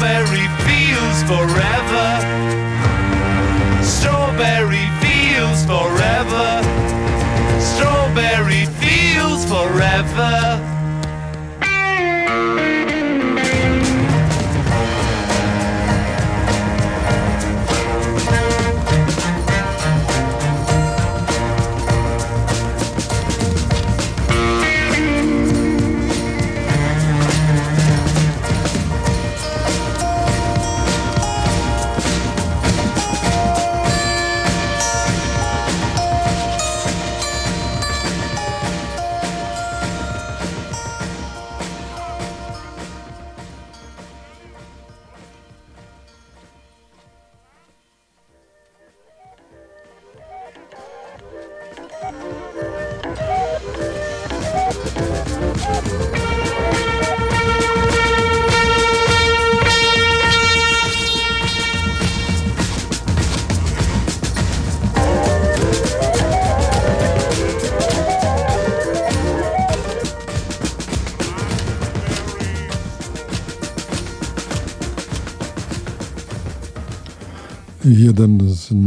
Strawberry 0.00 0.48
fields 0.64 1.22
forever. 1.24 2.08
Strawberry 3.82 4.88
fields 5.02 5.66
forever. 5.66 6.62
Strawberry 7.60 8.64
fields 8.80 9.44
forever. 9.44 10.69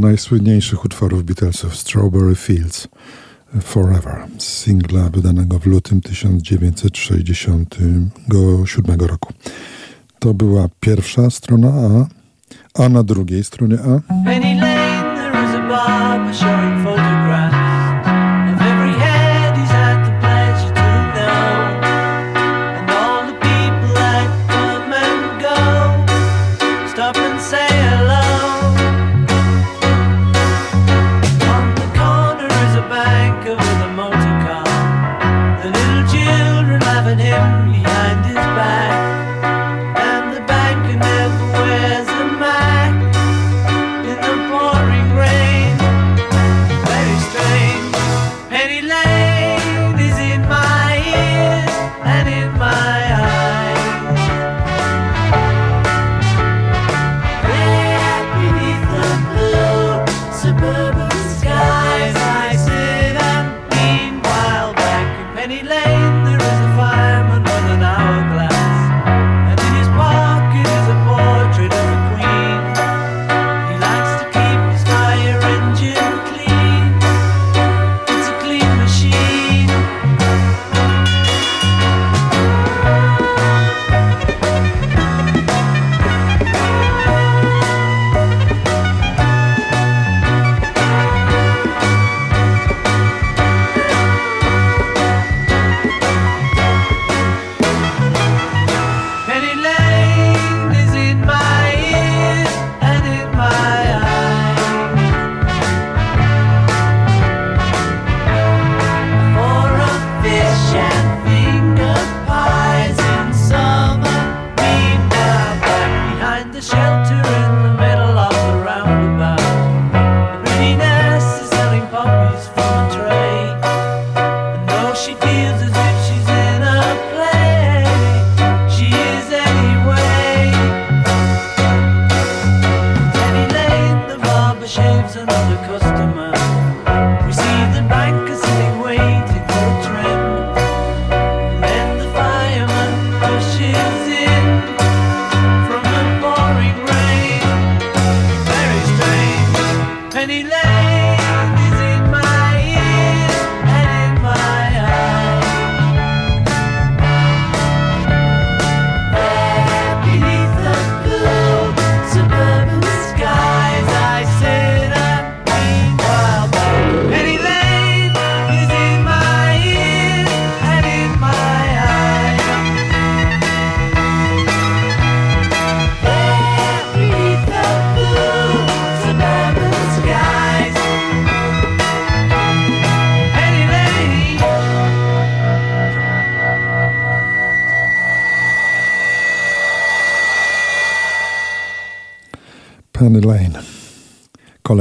najsłynniejszych 0.04 0.86
utworów 0.86 1.24
Beatlesów 1.24 1.76
Strawberry 1.76 2.36
Fields 2.36 2.88
Forever, 3.62 4.28
singla 4.38 5.10
wydanego 5.10 5.60
w 5.60 5.66
lutym 5.66 6.02
1967 6.02 9.00
roku. 9.00 9.34
To 10.20 10.34
była 10.34 10.68
pierwsza 10.80 11.30
strona 11.30 11.68
A, 11.68 12.08
a 12.84 12.90
na 12.90 13.04
drugiej 13.04 13.44
stronie 13.44 13.78
A. 13.80 14.00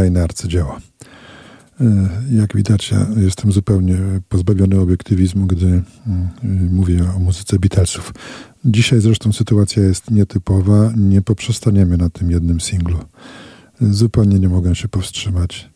kolejne 0.02 0.22
arcydzieła. 0.22 0.80
Y, 1.80 1.84
jak 2.30 2.56
widać, 2.56 2.90
ja 2.90 3.06
jestem 3.16 3.52
zupełnie 3.52 3.96
pozbawiony 4.28 4.80
obiektywizmu, 4.80 5.46
gdy 5.46 5.66
y, 5.66 5.82
mówię 6.70 7.04
o 7.16 7.18
muzyce 7.18 7.58
Beatlesów. 7.58 8.14
Dzisiaj 8.64 9.00
zresztą 9.00 9.32
sytuacja 9.32 9.82
jest 9.82 10.10
nietypowa, 10.10 10.92
nie 10.96 11.22
poprzestaniemy 11.22 11.96
na 11.96 12.10
tym 12.10 12.30
jednym 12.30 12.60
singlu. 12.60 12.98
Zupełnie 13.80 14.38
nie 14.38 14.48
mogę 14.48 14.74
się 14.74 14.88
powstrzymać 14.88 15.70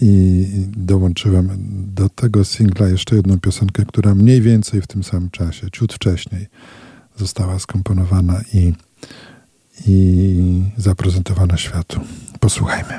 i 0.00 0.46
dołączyłem 0.76 1.48
do 1.94 2.08
tego 2.08 2.44
singla 2.44 2.88
jeszcze 2.88 3.16
jedną 3.16 3.40
piosenkę, 3.40 3.84
która 3.84 4.14
mniej 4.14 4.42
więcej 4.42 4.82
w 4.82 4.86
tym 4.86 5.04
samym 5.04 5.30
czasie, 5.30 5.70
ciut 5.70 5.92
wcześniej, 5.92 6.46
została 7.16 7.58
skomponowana 7.58 8.40
i, 8.54 8.72
i 9.86 10.62
zaprezentowana 10.76 11.56
światu. 11.56 12.00
Posłuchajmy. 12.46 12.98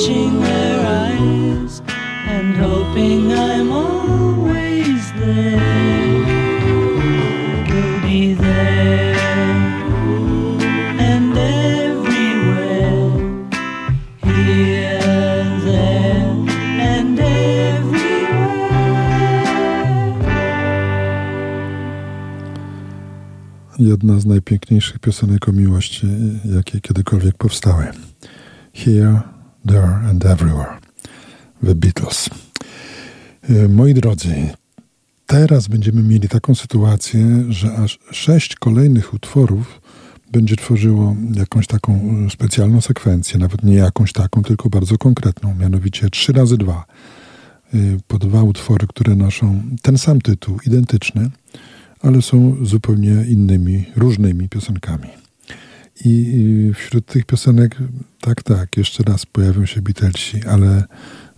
Watching 0.00 0.40
their 0.40 0.86
eyes 0.86 1.82
and 2.26 2.56
hoping 2.56 3.32
I'm 3.32 3.70
always 3.70 5.12
there. 5.12 5.60
Jedna 23.78 24.20
z 24.20 24.26
najpiękniejszych 24.26 24.98
piosenek 24.98 25.48
o 25.48 25.52
miłości, 25.52 26.06
jakie 26.44 26.80
kiedykolwiek 26.80 27.36
powstały. 27.36 27.86
Here, 28.72 29.20
There 29.66 30.08
and 30.10 30.26
Everywhere. 30.26 30.78
The 31.64 31.74
Beatles. 31.74 32.30
E, 33.42 33.68
Moi 33.68 33.94
drodzy, 33.94 34.48
teraz 35.26 35.68
będziemy 35.68 36.02
mieli 36.02 36.28
taką 36.28 36.54
sytuację, 36.54 37.44
że 37.48 37.76
aż 37.76 37.98
sześć 38.10 38.54
kolejnych 38.56 39.14
utworów 39.14 39.80
będzie 40.32 40.56
tworzyło 40.56 41.16
jakąś 41.34 41.66
taką 41.66 41.92
e, 42.26 42.30
specjalną 42.30 42.80
sekwencję, 42.80 43.38
nawet 43.38 43.62
nie 43.62 43.74
jakąś 43.74 44.12
taką, 44.12 44.42
tylko 44.42 44.70
bardzo 44.70 44.98
konkretną, 44.98 45.54
mianowicie 45.54 46.10
3 46.10 46.32
razy 46.32 46.56
2 46.56 46.84
po 48.08 48.18
dwa 48.18 48.42
utwory, 48.42 48.86
które 48.86 49.14
noszą 49.14 49.62
ten 49.82 49.98
sam 49.98 50.20
tytuł, 50.20 50.58
identyczny, 50.66 51.30
ale 52.02 52.22
są 52.22 52.56
zupełnie 52.62 53.24
innymi, 53.28 53.84
różnymi 53.96 54.48
piosenkami. 54.48 55.19
I 56.04 56.72
wśród 56.74 57.06
tych 57.06 57.24
piosenek, 57.24 57.76
tak, 58.20 58.42
tak, 58.42 58.76
jeszcze 58.76 59.02
raz 59.02 59.26
pojawią 59.26 59.66
się 59.66 59.82
Beatlesi, 59.82 60.46
ale 60.46 60.84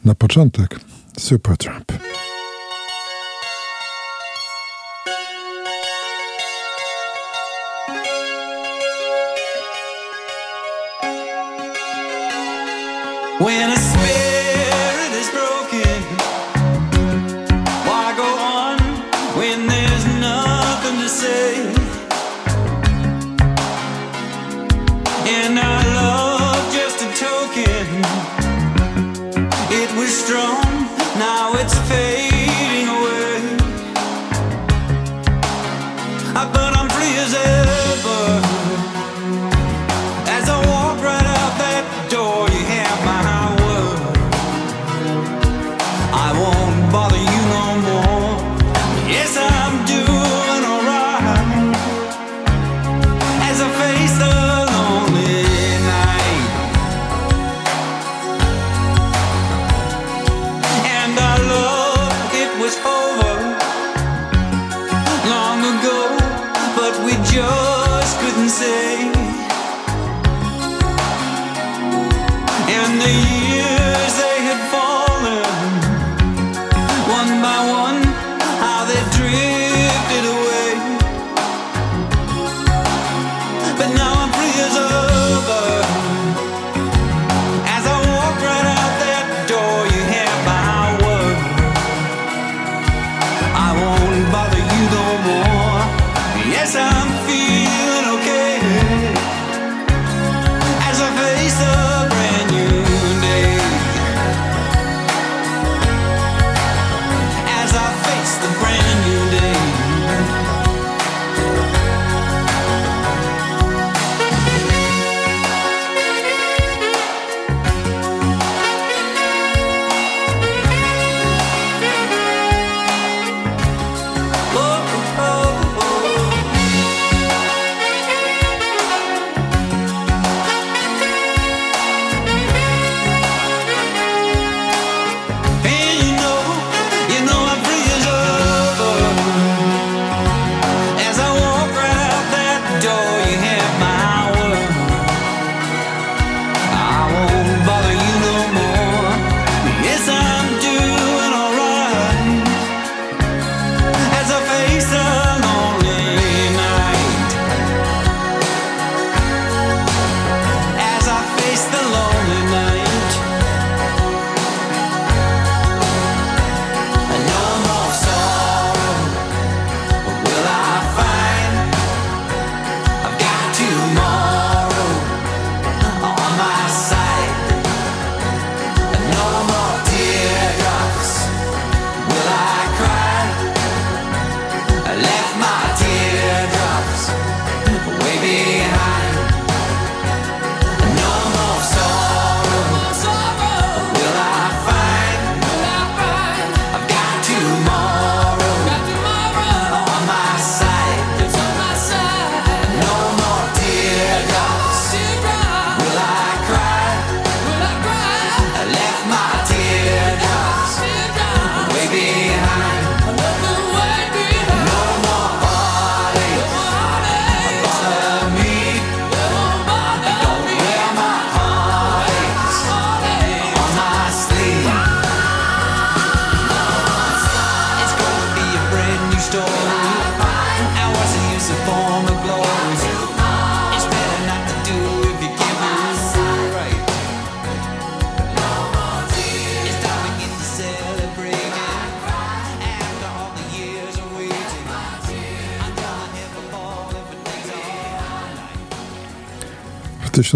na 0.05 0.15
początek 0.15 0.81
Supertramp. 1.19 1.93
When 1.93 2.32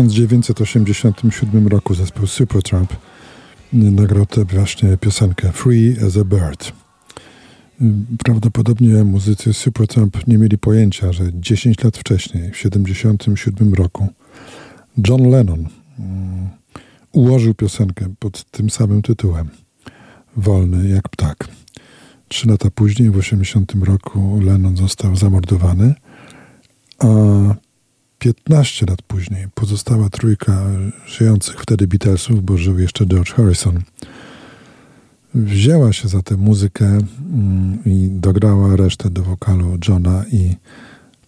1987 0.03 1.69
roku 1.69 1.95
zespół 1.95 2.27
Supertramp 2.27 2.93
nagrał 3.73 4.27
właśnie 4.53 4.97
piosenkę 4.97 5.53
Free 5.53 5.97
as 6.07 6.17
a 6.17 6.25
Bird. 6.25 6.73
Prawdopodobnie 8.25 9.05
muzycy 9.05 9.53
Supertramp 9.53 10.27
nie 10.27 10.39
mieli 10.39 10.59
pojęcia, 10.59 11.13
że 11.13 11.25
10 11.35 11.85
lat 11.85 11.99
wcześniej, 11.99 12.43
w 12.43 12.57
1977 12.57 13.75
roku, 13.75 14.09
John 15.09 15.31
Lennon 15.31 15.67
um, 15.99 16.49
ułożył 17.13 17.55
piosenkę 17.55 18.15
pod 18.19 18.45
tym 18.45 18.71
samym 18.71 19.03
tytułem 19.03 19.49
Wolny 20.37 20.89
jak 20.89 21.09
ptak. 21.09 21.49
Trzy 22.29 22.49
lata 22.49 22.71
później, 22.71 23.11
w 23.11 23.13
1980 23.13 23.89
roku, 23.89 24.41
Lennon 24.45 24.77
został 24.77 25.17
zamordowany, 25.17 25.95
a 26.99 27.07
15 28.35 28.87
lat 28.87 29.03
później 29.03 29.47
pozostała 29.55 30.09
trójka 30.09 30.67
żyjących 31.07 31.61
wtedy 31.63 31.87
Beatlesów, 31.87 32.45
bo 32.45 32.57
żył 32.57 32.79
jeszcze 32.79 33.07
George 33.07 33.33
Harrison, 33.33 33.83
wzięła 35.35 35.93
się 35.93 36.09
za 36.09 36.23
tę 36.23 36.37
muzykę 36.37 36.87
mm, 36.87 37.79
i 37.87 38.09
dograła 38.11 38.77
resztę 38.77 39.11
do 39.11 39.23
wokalu 39.23 39.79
Johna 39.89 40.25
i 40.33 40.57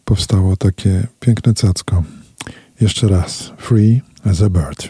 powstało 0.05 0.57
takie 0.57 1.07
piękne 1.20 1.55
cacko. 1.55 2.03
Jeszcze 2.80 3.09
raz. 3.09 3.53
Free 3.59 4.01
as 4.24 4.42
a 4.42 4.51
bird. 4.51 4.88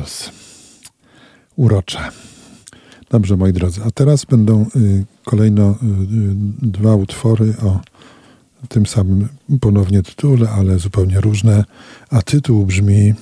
Beatles. 0.00 0.30
Urocze. 1.56 1.98
Dobrze, 3.10 3.36
moi 3.36 3.52
drodzy, 3.52 3.80
a 3.84 3.90
teraz 3.90 4.24
będą 4.24 4.66
y, 4.76 5.04
kolejno 5.24 5.70
y, 5.70 5.74
y, 5.74 6.70
dwa 6.70 6.94
utwory 6.94 7.54
o 7.62 7.80
tym 8.68 8.86
samym 8.86 9.28
ponownie 9.60 10.02
tytule, 10.02 10.50
ale 10.50 10.78
zupełnie 10.78 11.20
różne, 11.20 11.64
a 12.10 12.22
tytuł 12.22 12.66
brzmi 12.66 13.14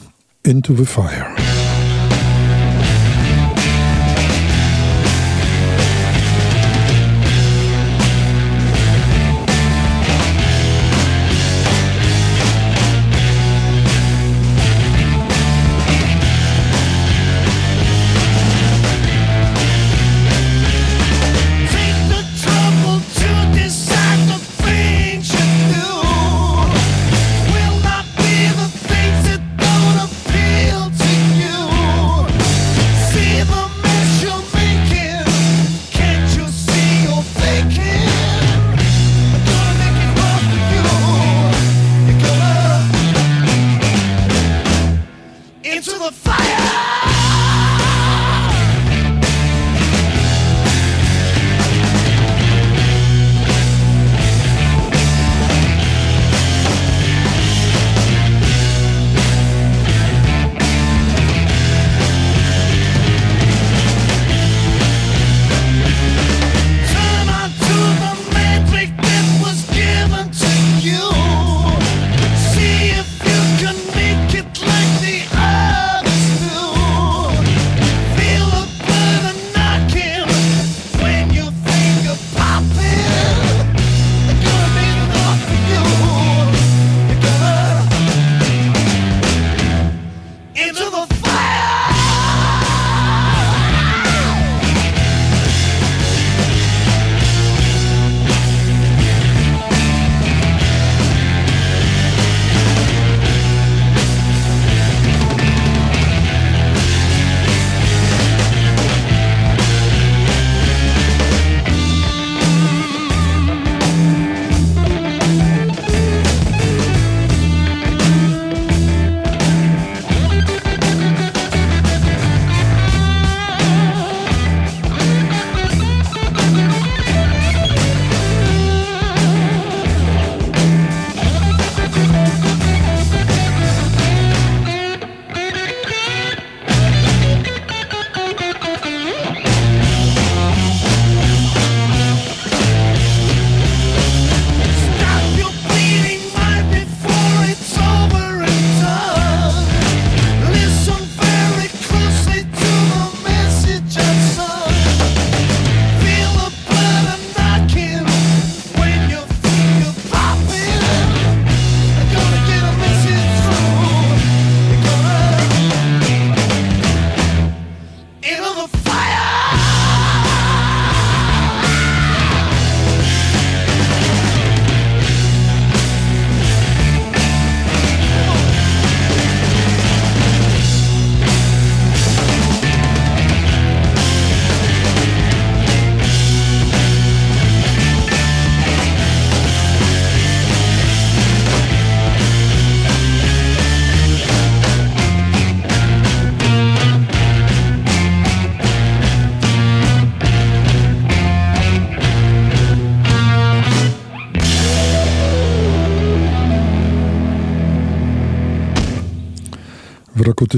Into 0.45 0.75
the 0.75 0.87
Fire. 0.87 1.48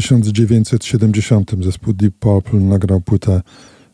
1970 0.01 1.51
zespół 1.61 1.95
Deep 1.95 2.15
Purple 2.15 2.61
nagrał 2.61 3.01
płytę 3.01 3.43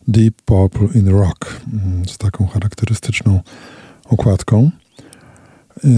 Deep 0.08 0.42
Purple 0.44 0.88
in 1.00 1.08
Rock 1.08 1.60
mm, 1.72 2.08
z 2.08 2.18
taką 2.18 2.46
charakterystyczną 2.46 3.40
okładką. 4.04 4.70
E, 5.84 5.88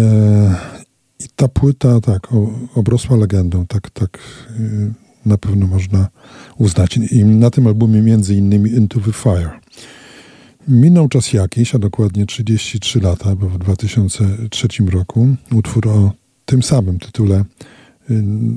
I 1.21 1.25
ta 1.37 1.49
płyta 1.49 2.01
tak 2.01 2.29
obrosła 2.75 3.17
legendą, 3.17 3.67
tak, 3.67 3.91
tak 3.91 4.19
e, 4.51 4.53
na 5.27 5.39
pewno 5.39 5.67
można 5.67 6.09
uznać. 6.57 6.97
I 6.97 7.25
na 7.25 7.51
tym 7.51 7.67
albumie 7.67 8.03
między 8.03 8.35
innymi 8.35 8.71
Into 8.71 9.01
the 9.01 9.13
Fire. 9.13 9.51
Minął 10.69 11.09
czas 11.09 11.33
jakiś, 11.33 11.75
a 11.75 11.79
dokładnie 11.79 12.27
33 12.27 13.01
lata, 13.01 13.37
bo 13.37 13.49
w 13.49 13.59
2003 13.59 14.69
roku 14.87 15.29
utwór 15.55 15.89
o 15.89 16.13
tym 16.45 16.63
samym 16.63 16.99
tytule 16.99 17.45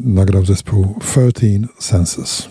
nagrał 0.04 0.46
zespół 0.46 0.96
13 1.00 1.68
Senses. 1.80 2.50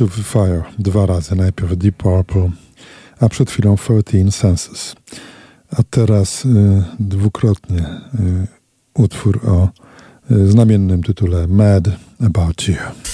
Into 0.00 0.16
the 0.16 0.22
Fire 0.22 0.62
dwa 0.78 1.06
razy, 1.06 1.36
najpierw 1.36 1.76
Deep 1.76 1.96
Purple, 1.96 2.50
a 3.20 3.28
przed 3.28 3.50
chwilą 3.50 3.76
13 3.76 4.32
Senses. 4.32 4.96
A 5.70 5.82
teraz 5.90 6.44
y, 6.44 6.48
dwukrotnie 7.00 7.80
y, 7.80 8.46
utwór 8.94 9.40
o 9.48 9.68
y, 10.30 10.48
znamiennym 10.48 11.02
tytule 11.02 11.46
Mad 11.46 11.88
About 12.20 12.68
You. 12.68 13.05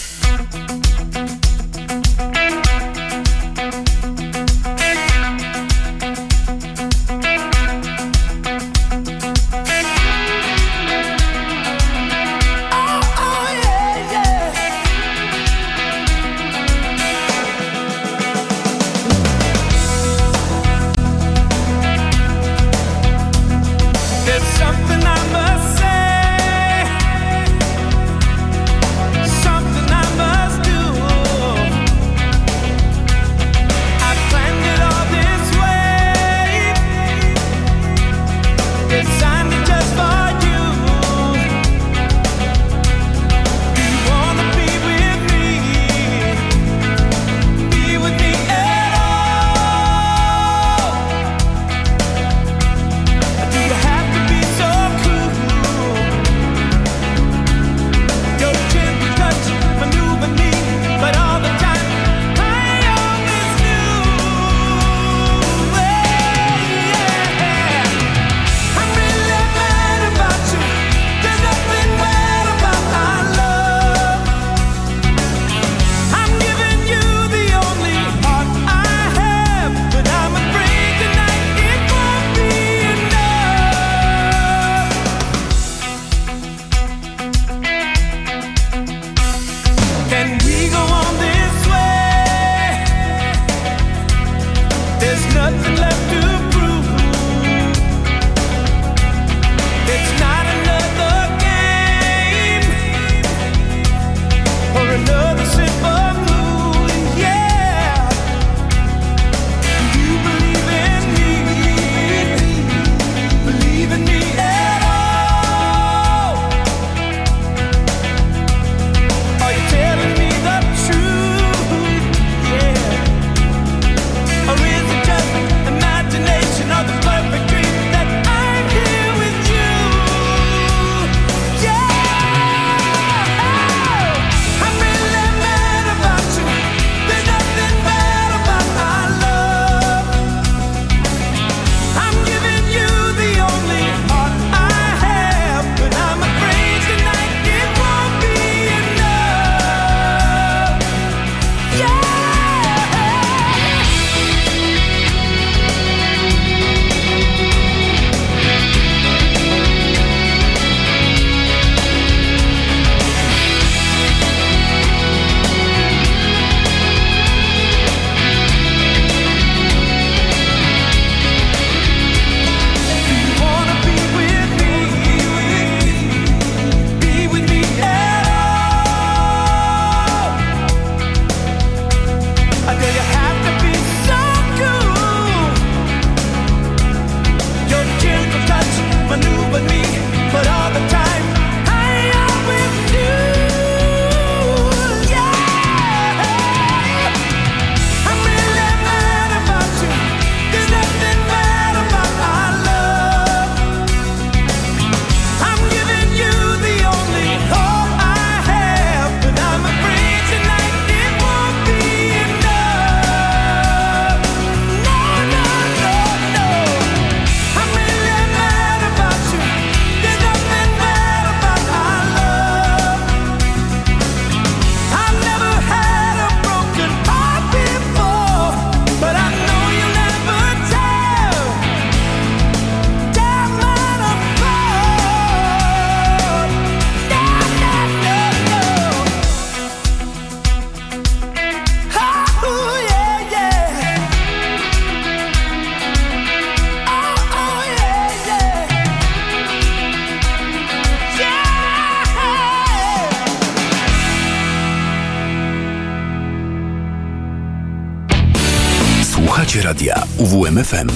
Radia 259.62 260.02
UWMFM. 260.18 260.88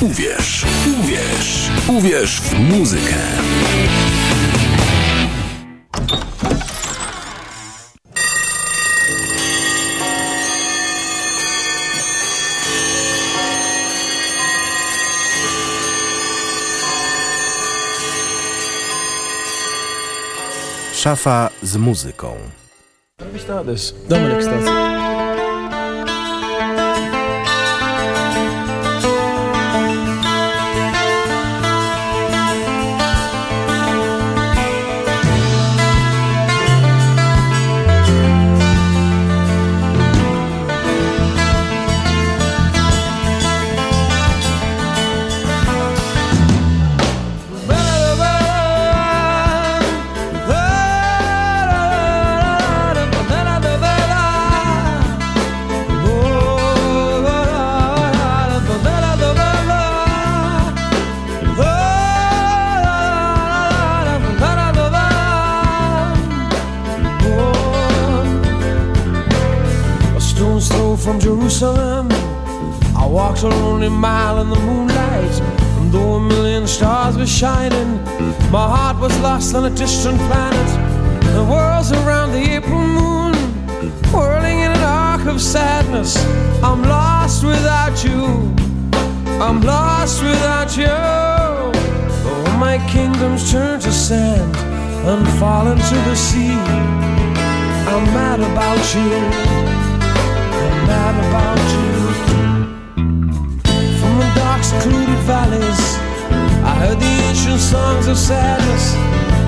Uwierz, 0.00 0.64
uwierz, 1.00 1.70
uwierz 1.88 2.40
w 2.40 2.58
muzykę. 2.58 3.14
Szafa 20.94 21.50
z 21.62 21.76
muzyką. 21.76 22.36
Let 23.20 23.32
me 23.32 23.38
start 23.38 23.66
this. 23.66 23.94
Dominic 24.08 24.42
starts 24.42 25.11
Jerusalem. 71.52 72.08
I 72.96 73.06
walked 73.06 73.42
a 73.42 73.48
lonely 73.48 73.90
mile 73.90 74.40
in 74.40 74.48
the 74.48 74.58
moonlight. 74.58 75.40
And 75.76 75.92
though 75.92 76.14
a 76.14 76.20
million 76.20 76.66
stars 76.66 77.18
were 77.18 77.26
shining, 77.26 78.02
my 78.50 78.66
heart 78.74 78.98
was 78.98 79.14
lost 79.20 79.54
on 79.54 79.66
a 79.66 79.70
distant 79.70 80.16
planet. 80.28 80.70
The 81.34 81.44
world's 81.44 81.92
around 81.92 82.32
the 82.32 82.56
April 82.56 82.80
moon, 82.80 83.34
whirling 84.12 84.60
in 84.60 84.70
an 84.70 84.82
arc 84.82 85.26
of 85.26 85.42
sadness. 85.42 86.16
I'm 86.62 86.82
lost 86.84 87.44
without 87.44 88.02
you. 88.02 88.24
I'm 89.38 89.60
lost 89.60 90.22
without 90.22 90.74
you. 90.74 90.86
Oh, 90.88 92.56
my 92.58 92.78
kingdom's 92.88 93.52
turned 93.52 93.82
to 93.82 93.92
sand 93.92 94.56
and 95.06 95.28
fall 95.38 95.66
into 95.66 95.96
the 96.08 96.16
sea. 96.16 96.56
I'm 97.92 98.04
mad 98.16 98.40
about 98.40 98.82
you. 98.94 99.71
Mad 100.88 101.14
about 101.26 101.60
you. 101.74 101.90
From 104.00 104.14
the 104.18 104.28
dark, 104.34 104.62
secluded 104.62 105.22
valleys, 105.30 105.82
I 106.70 106.72
heard 106.82 106.98
the 106.98 107.14
ancient 107.28 107.60
songs 107.60 108.06
of 108.08 108.16
sadness. 108.16 108.94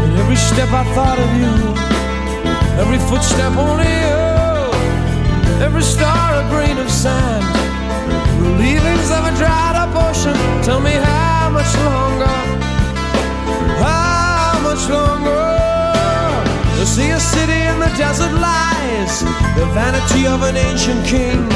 And 0.04 0.12
every 0.18 0.36
step 0.36 0.70
I 0.72 0.84
thought 0.94 1.18
of 1.18 1.30
you, 1.42 1.54
every 2.82 3.00
footstep 3.08 3.52
only 3.56 3.92
you, 4.06 4.22
every 5.66 5.82
star 5.82 6.26
a 6.40 6.44
grain 6.50 6.78
of 6.78 6.90
sand. 6.90 7.44
The 8.42 8.50
leavings 8.62 9.10
of 9.10 9.22
a 9.30 9.32
dried 9.36 9.76
up 9.82 9.94
ocean. 10.06 10.36
Tell 10.62 10.80
me 10.80 10.92
how 10.92 11.50
much 11.50 11.72
longer? 11.88 12.36
How 13.82 14.60
much 14.62 14.88
longer? 14.88 15.43
To 16.84 16.90
see 16.90 17.08
a 17.08 17.18
city 17.18 17.60
in 17.72 17.80
the 17.80 17.88
desert 17.96 18.30
lies, 18.34 19.20
the 19.56 19.64
vanity 19.72 20.26
of 20.26 20.42
an 20.42 20.54
ancient 20.54 21.06
king. 21.06 21.48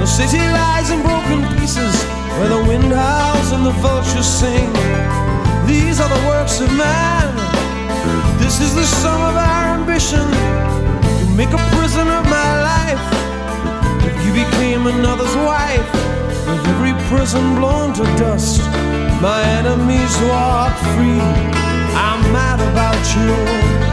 The 0.00 0.06
city 0.06 0.38
lies 0.38 0.88
in 0.88 1.02
broken 1.02 1.44
pieces, 1.52 1.94
where 2.38 2.48
the 2.48 2.64
wind 2.64 2.90
howls 2.90 3.52
and 3.52 3.66
the 3.66 3.76
vultures 3.84 4.24
sing. 4.24 4.72
These 5.66 6.00
are 6.00 6.08
the 6.08 6.22
works 6.26 6.60
of 6.60 6.72
man. 6.72 7.28
This 8.38 8.62
is 8.62 8.74
the 8.74 8.86
sum 8.86 9.20
of 9.20 9.36
our 9.36 9.64
ambition. 9.76 10.24
You 11.20 11.28
make 11.36 11.52
a 11.52 11.62
prison 11.76 12.08
of 12.08 12.24
my 12.24 12.50
life. 12.72 13.06
If 14.08 14.16
you 14.24 14.32
became 14.32 14.86
another's 14.86 15.36
wife, 15.44 15.92
with 16.48 16.64
every 16.72 16.94
prison 17.12 17.56
blown 17.56 17.92
to 18.00 18.04
dust, 18.16 18.62
my 19.20 19.42
enemies 19.60 20.14
walk 20.32 20.72
free. 20.96 21.20
I'm 22.00 22.22
mad 22.32 22.60
about 22.72 23.04
you. 23.12 23.87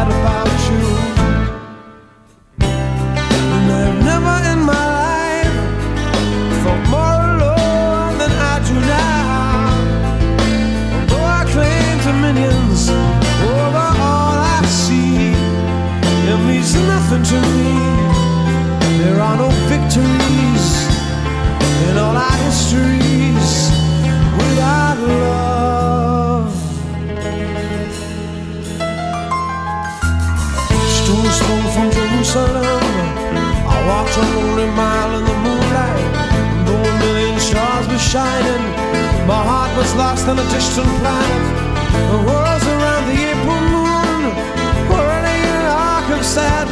I'm 0.00 0.08
mad 0.08 0.46
about 0.46 1.16
you. 1.16 1.19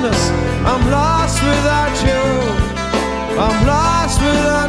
I'm 0.07 0.91
lost 0.93 1.43
without 1.43 1.97
you. 2.07 2.23
I'm 3.37 3.67
lost 3.67 4.21
without 4.21 4.68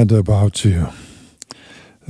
Mad 0.00 0.12
About 0.12 0.64
You. 0.64 0.86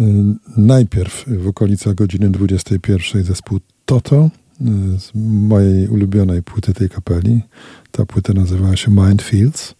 Y, 0.01 0.35
Najpierw 0.57 1.25
w 1.27 1.49
okolicach 1.49 1.95
godziny 1.95 2.31
21 2.31 3.25
zespół 3.25 3.61
Toto 3.85 4.31
y, 4.61 5.01
z 5.01 5.11
mojej 5.49 5.89
ulubionej 5.89 6.43
płyty 6.43 6.75
tej 6.75 6.89
kapeli. 6.89 7.43
Ta 7.91 8.07
płyta 8.07 8.33
nazywała 8.33 8.77
się 8.77 8.91
Mindfields. 8.91 9.75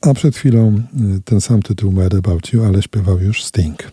A 0.00 0.14
przed 0.14 0.36
chwilą 0.36 0.82
y, 1.16 1.20
ten 1.24 1.40
sam 1.40 1.62
tytuł 1.62 1.92
Mad 1.92 2.14
About 2.14 2.52
You, 2.52 2.64
ale 2.64 2.82
śpiewał 2.82 3.20
już 3.20 3.44
Sting 3.44 3.92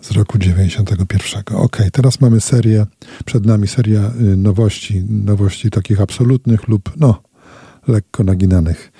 z 0.00 0.10
roku 0.10 0.38
91. 0.38 1.42
Ok, 1.54 1.78
teraz 1.92 2.20
mamy 2.20 2.40
serię, 2.40 2.86
przed 3.24 3.46
nami 3.46 3.68
seria 3.68 4.10
nowości, 4.36 5.04
nowości 5.08 5.70
takich 5.70 6.00
absolutnych 6.00 6.68
lub 6.68 6.92
no, 6.96 7.22
lekko 7.88 8.24
naginanych. 8.24 8.92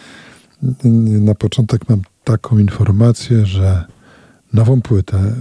Na 1.20 1.34
początek 1.34 1.88
mam 1.88 2.02
taką 2.30 2.58
informację, 2.58 3.46
że 3.46 3.84
nową 4.52 4.82
płytę 4.82 5.18
y, 5.18 5.32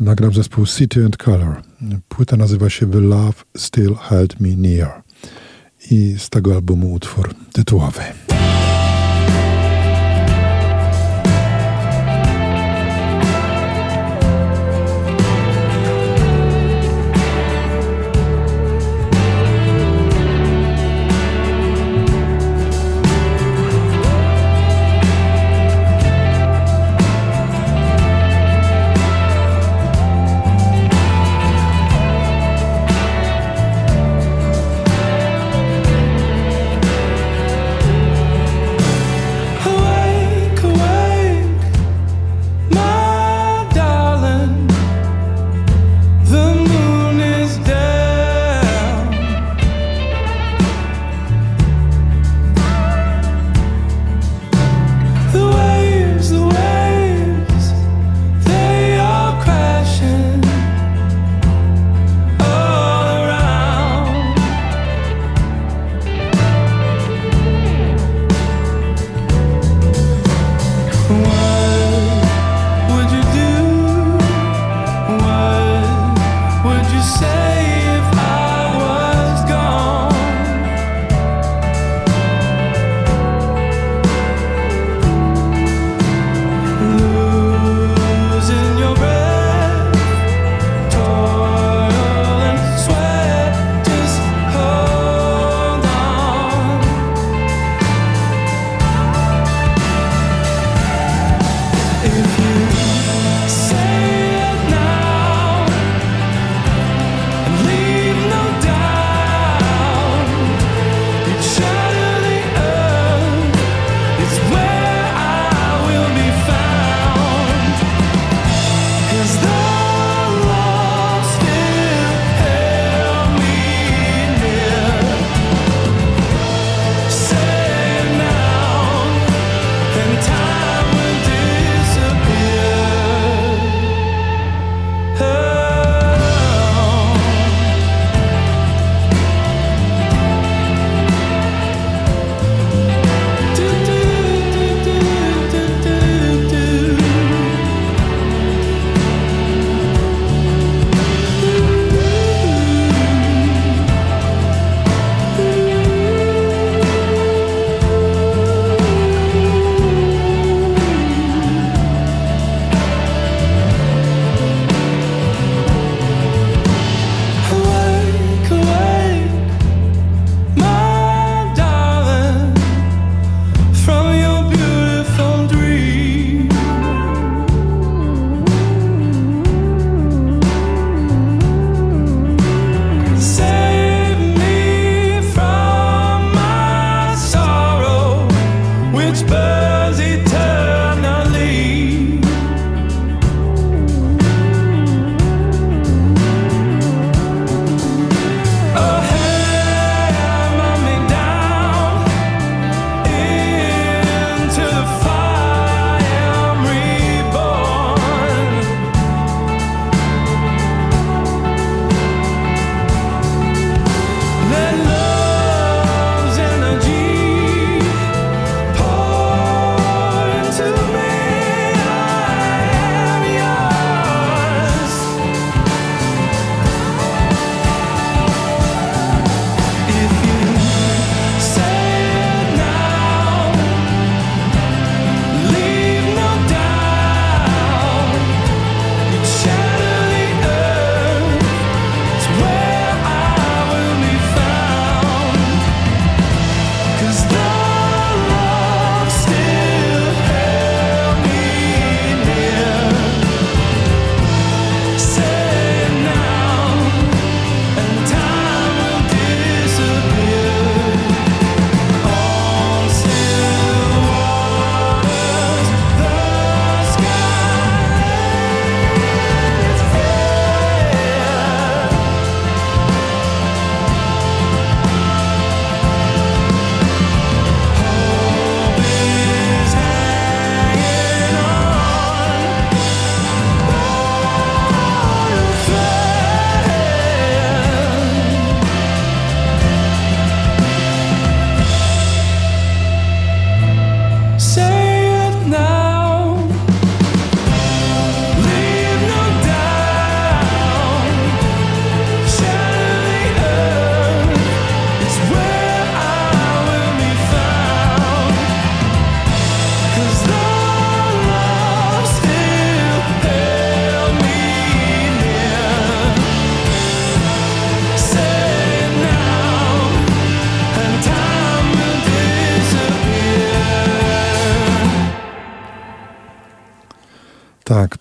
nagrał 0.00 0.32
zespół 0.32 0.66
City 0.66 1.04
and 1.04 1.16
Color. 1.16 1.62
Płyta 2.08 2.36
nazywa 2.36 2.70
się 2.70 2.90
The 2.90 3.00
Love 3.00 3.42
Still 3.56 3.94
Held 3.94 4.40
Me 4.40 4.48
Near 4.48 5.02
i 5.90 6.14
z 6.18 6.30
tego 6.30 6.54
albumu 6.54 6.92
utwór 6.92 7.34
tytułowy. 7.52 8.02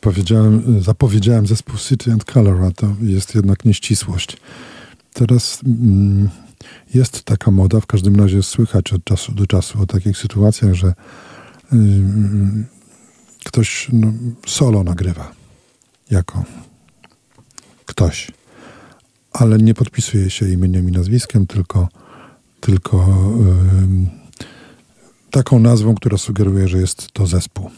Tak, 0.08 0.14
powiedziałem, 0.14 0.82
zapowiedziałem 0.82 1.48
zespół 1.48 1.78
City 1.78 2.12
and 2.12 2.26
Color, 2.26 2.64
a 2.64 2.72
to 2.72 2.96
jest 3.02 3.36
jednak 3.36 3.66
nieścisłość. 3.66 4.38
Teraz 5.14 5.62
mm, 5.66 6.30
jest 6.94 7.24
taka 7.24 7.52
moda, 7.52 7.80
w 7.80 7.86
każdym 7.86 8.16
razie 8.16 8.44
słychać 8.44 8.94
od 8.94 9.04
czasu 9.04 9.32
do 9.32 9.48
czasu 9.48 9.82
o 9.82 9.86
takich 9.86 10.18
sytuacjach, 10.18 10.74
że 10.74 10.88
y, 10.88 11.76
ktoś 13.46 13.88
no, 13.94 14.14
solo 14.46 14.84
nagrywa 14.84 15.32
jako 16.12 16.44
ktoś, 17.86 18.32
ale 19.32 19.58
nie 19.58 19.74
podpisuje 19.74 20.30
się 20.30 20.50
imieniem 20.50 20.90
i 20.90 20.92
nazwiskiem, 20.92 21.48
tylko, 21.48 21.90
tylko 22.60 23.18
taką 25.32 25.60
nazwą, 25.60 25.96
która 25.96 26.18
sugeruje, 26.18 26.68
że 26.68 26.78
jest 26.78 27.12
to 27.12 27.28
zespół. 27.28 27.72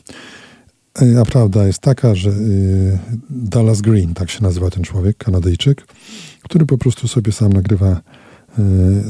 A 0.95 1.25
prawda 1.25 1.67
jest 1.67 1.79
taka, 1.79 2.15
że 2.15 2.29
y, 2.29 2.99
Dallas 3.29 3.81
Green, 3.81 4.13
tak 4.13 4.29
się 4.29 4.43
nazywa 4.43 4.69
ten 4.69 4.83
człowiek, 4.83 5.17
Kanadyjczyk, 5.17 5.87
który 6.43 6.65
po 6.65 6.77
prostu 6.77 7.07
sobie 7.07 7.31
sam 7.31 7.53
nagrywa 7.53 8.01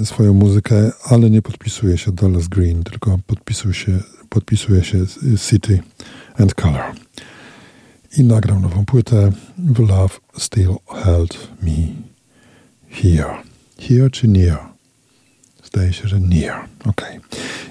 y, 0.02 0.06
swoją 0.06 0.34
muzykę, 0.34 0.92
ale 1.04 1.30
nie 1.30 1.42
podpisuje 1.42 1.98
się 1.98 2.12
Dallas 2.12 2.48
Green, 2.48 2.84
tylko 2.84 3.20
podpisuje 3.28 3.74
się, 3.74 4.00
podpisuje 4.30 4.84
się 4.84 5.06
City 5.50 5.80
and 6.38 6.54
Color. 6.54 6.84
I 8.18 8.24
nagrał 8.24 8.60
nową 8.60 8.86
płytę 8.86 9.32
The 9.76 9.82
Love 9.82 10.16
Still 10.38 10.76
Held 11.04 11.38
Me 11.62 11.88
Here. 12.90 13.44
Here 13.80 14.10
czy 14.10 14.28
near? 14.28 14.60
Zdaje 15.64 15.94
się, 15.94 16.08
że 16.08 16.20
near. 16.20 16.66
Ok. 16.86 17.02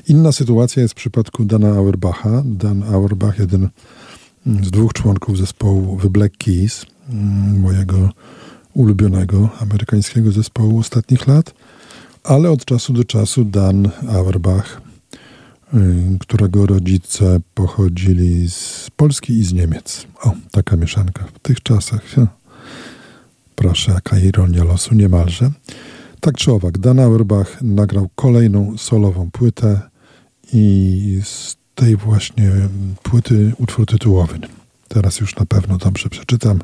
Inna 0.08 0.32
sytuacja 0.32 0.82
jest 0.82 0.94
w 0.94 0.96
przypadku 0.96 1.44
Dana 1.44 1.68
Auerbacha. 1.68 2.42
Dan 2.44 2.82
Auerbach, 2.82 3.38
jeden 3.38 3.68
z 4.46 4.70
dwóch 4.70 4.92
członków 4.92 5.38
zespołu 5.38 5.98
The 6.02 6.10
Black 6.10 6.36
Keys, 6.36 6.86
mm, 7.08 7.60
mojego 7.60 8.10
ulubionego 8.74 9.48
amerykańskiego 9.60 10.32
zespołu 10.32 10.78
ostatnich 10.78 11.26
lat, 11.26 11.54
ale 12.24 12.50
od 12.50 12.64
czasu 12.64 12.92
do 12.92 13.04
czasu 13.04 13.44
Dan 13.44 13.90
Auerbach, 14.08 14.80
y, 15.74 16.18
którego 16.20 16.66
rodzice 16.66 17.40
pochodzili 17.54 18.50
z 18.50 18.90
Polski 18.96 19.32
i 19.32 19.44
z 19.44 19.52
Niemiec. 19.52 20.06
O, 20.22 20.32
taka 20.50 20.76
mieszanka 20.76 21.24
w 21.34 21.38
tych 21.38 21.62
czasach. 21.62 22.02
Proszę, 23.54 23.92
jaka 23.92 24.18
ironia 24.18 24.64
losu 24.64 24.94
niemalże. 24.94 25.50
Tak 26.20 26.34
czy 26.34 26.52
owak, 26.52 26.78
Dan 26.78 27.00
Auerbach 27.00 27.62
nagrał 27.62 28.08
kolejną 28.14 28.78
solową 28.78 29.30
płytę 29.30 29.80
i 30.52 31.20
z 31.24 31.57
tej 31.78 31.96
właśnie 31.96 32.50
płyty 33.02 33.52
utwór 33.58 33.86
tytułowy. 33.86 34.38
Teraz 34.88 35.20
już 35.20 35.36
na 35.36 35.46
pewno 35.46 35.78
dobrze 35.78 36.08
przeczytam. 36.08 36.60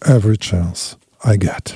Every 0.00 0.36
Chance 0.50 0.96
I 1.34 1.38
Get. 1.38 1.74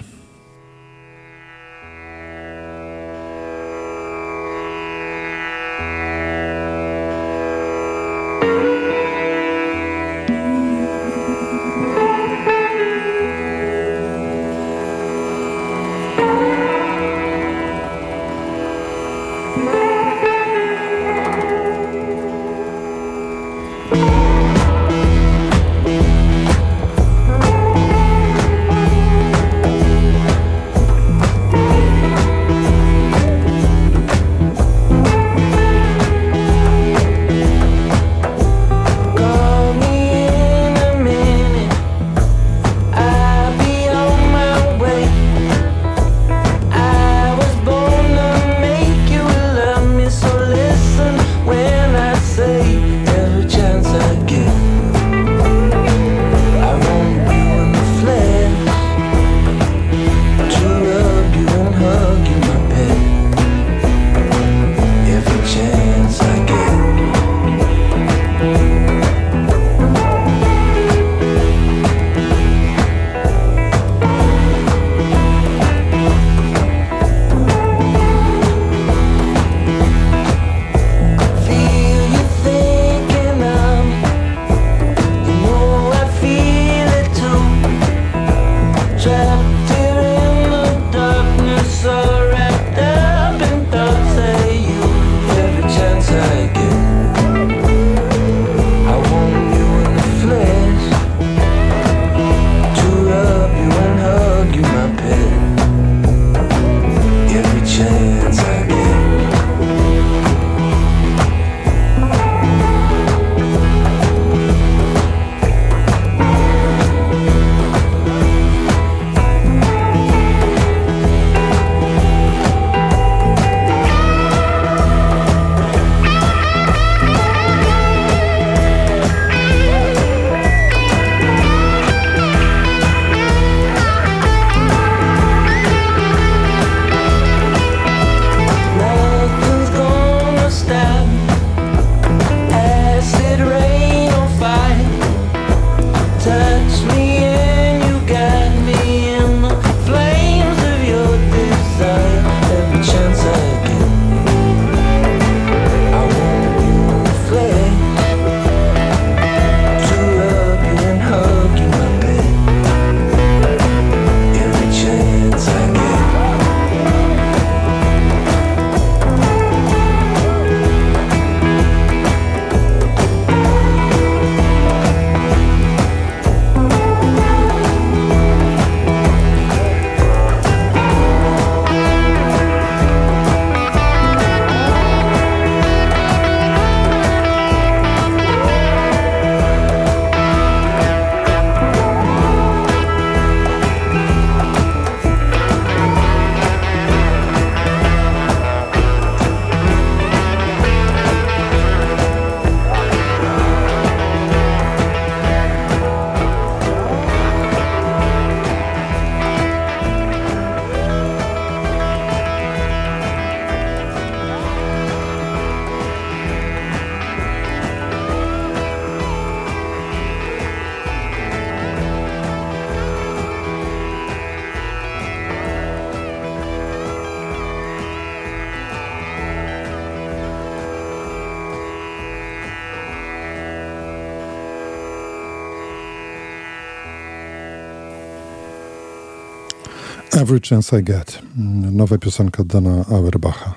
Every 240.33 240.49
Chance 240.49 240.81
I 240.81 240.83
Get. 240.83 241.23
Mm, 241.37 241.77
Nowa 241.77 241.99
piosenka 241.99 242.45
Dana 242.45 242.85
Auerbacha. 242.89 243.55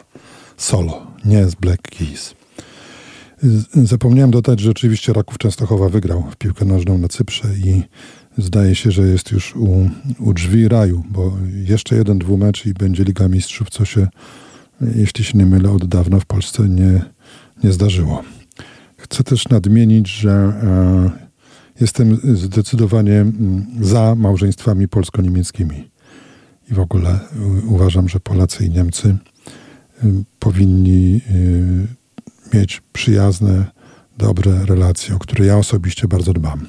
Solo, 0.57 1.07
nie 1.25 1.45
z 1.49 1.55
Black 1.55 1.81
Keys. 1.81 2.35
Zapomniałem 3.73 4.31
dodać, 4.31 4.59
że 4.59 4.71
oczywiście 4.71 5.13
Raków 5.13 5.37
Częstochowa 5.37 5.89
wygrał 5.89 6.23
w 6.31 6.35
piłkę 6.35 6.65
nożną 6.65 6.97
na 6.97 7.07
Cyprze 7.07 7.47
i 7.55 7.83
zdaje 8.37 8.75
się, 8.75 8.91
że 8.91 9.01
jest 9.01 9.31
już 9.31 9.55
u, 9.55 9.89
u 10.19 10.33
drzwi 10.33 10.67
raju, 10.67 11.03
bo 11.09 11.37
jeszcze 11.53 11.95
jeden 11.95 12.19
dwumecz 12.19 12.65
i 12.65 12.73
będzie 12.73 13.03
Liga 13.03 13.27
Mistrzów, 13.27 13.69
co 13.69 13.85
się, 13.85 14.07
jeśli 14.95 15.23
się 15.23 15.37
nie 15.37 15.45
mylę, 15.45 15.71
od 15.71 15.85
dawna 15.85 16.19
w 16.19 16.25
Polsce 16.25 16.69
nie, 16.69 17.01
nie 17.63 17.71
zdarzyło. 17.71 18.23
Chcę 18.97 19.23
też 19.23 19.49
nadmienić, 19.49 20.07
że 20.07 20.31
e, 20.31 21.09
jestem 21.81 22.19
zdecydowanie 22.33 23.21
mm, 23.21 23.65
za 23.81 24.15
małżeństwami 24.15 24.87
polsko-niemieckimi. 24.87 25.94
I 26.71 26.73
w 26.73 26.79
ogóle 26.79 27.19
u- 27.67 27.73
uważam, 27.73 28.09
że 28.09 28.19
Polacy 28.19 28.65
i 28.65 28.69
Niemcy 28.69 29.17
y, 30.03 30.07
powinni 30.39 31.21
y, 31.31 31.87
mieć 32.57 32.81
przyjazne, 32.93 33.65
dobre 34.17 34.65
relacje, 34.65 35.15
o 35.15 35.19
które 35.19 35.45
ja 35.45 35.57
osobiście 35.57 36.07
bardzo 36.07 36.33
dbam. 36.33 36.67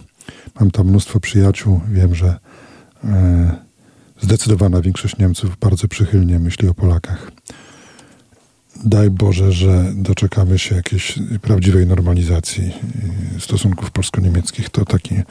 Mam 0.60 0.70
tam 0.70 0.86
mnóstwo 0.86 1.20
przyjaciół, 1.20 1.80
wiem, 1.92 2.14
że 2.14 2.38
zdecydowana 4.20 4.80
większość 4.82 5.18
Niemców 5.18 5.56
bardzo 5.60 5.88
przychylnie 5.88 6.38
myśli 6.38 6.68
o 6.68 6.74
Polakach. 6.74 7.30
Daj 8.84 9.10
Boże, 9.10 9.52
że 9.52 9.92
doczekamy 9.96 10.58
się 10.58 10.74
jakiejś 10.74 11.18
prawdziwej 11.42 11.86
normalizacji 11.86 12.72
y, 13.36 13.40
stosunków 13.40 13.90
polsko-niemieckich. 13.90 14.70
To 14.70 14.84
takie 14.84 15.24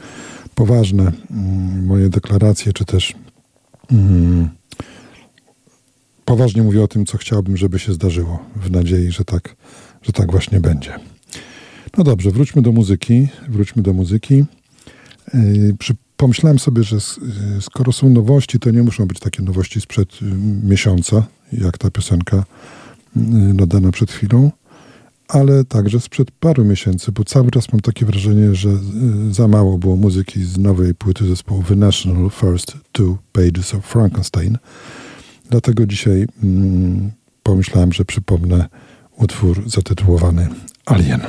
poważne 0.54 1.12
mm, 1.30 1.86
moje 1.86 2.08
deklaracje, 2.08 2.72
czy 2.72 2.84
też 2.84 3.14
mm, 3.92 4.48
poważnie 6.24 6.62
mówię 6.62 6.82
o 6.82 6.88
tym, 6.88 7.06
co 7.06 7.18
chciałbym, 7.18 7.56
żeby 7.56 7.78
się 7.78 7.92
zdarzyło, 7.92 8.44
w 8.56 8.70
nadziei, 8.70 9.10
że 9.10 9.24
tak, 9.24 9.56
że 10.02 10.12
tak 10.12 10.30
właśnie 10.30 10.60
będzie. 10.60 10.98
No 11.98 12.04
dobrze, 12.04 12.30
wróćmy 12.30 12.62
do 12.62 12.72
muzyki. 12.72 13.28
Wróćmy 13.48 13.82
do 13.82 13.92
muzyki. 13.92 14.44
Yy, 15.34 15.74
pomyślałem 16.16 16.58
sobie, 16.58 16.82
że 16.82 16.96
yy, 16.96 17.60
skoro 17.60 17.92
są 17.92 18.08
nowości, 18.08 18.58
to 18.58 18.70
nie 18.70 18.82
muszą 18.82 19.06
być 19.06 19.20
takie 19.20 19.42
nowości 19.42 19.80
sprzed 19.80 20.22
y, 20.22 20.24
miesiąca, 20.64 21.26
jak 21.52 21.78
ta 21.78 21.90
piosenka 21.90 22.44
yy, 23.16 23.54
dodana 23.54 23.92
przed 23.92 24.10
chwilą, 24.10 24.50
ale 25.28 25.64
także 25.64 26.00
sprzed 26.00 26.30
paru 26.30 26.64
miesięcy, 26.64 27.12
bo 27.12 27.24
cały 27.24 27.50
czas 27.50 27.72
mam 27.72 27.80
takie 27.80 28.06
wrażenie, 28.06 28.54
że 28.54 28.68
yy, 28.68 29.34
za 29.34 29.48
mało 29.48 29.78
było 29.78 29.96
muzyki 29.96 30.44
z 30.44 30.58
nowej 30.58 30.94
płyty 30.94 31.26
zespołu 31.26 31.62
The 31.62 31.76
National 31.76 32.30
First 32.30 32.72
Two 32.92 33.18
Pages 33.32 33.74
of 33.74 33.84
Frankenstein. 33.84 34.58
Dlatego 35.50 35.86
dzisiaj 35.86 36.26
mm, 36.42 37.10
pomyślałem, 37.42 37.92
że 37.92 38.04
przypomnę 38.04 38.68
utwór 39.16 39.62
zatytułowany 39.70 40.48
Alien. 40.86 41.20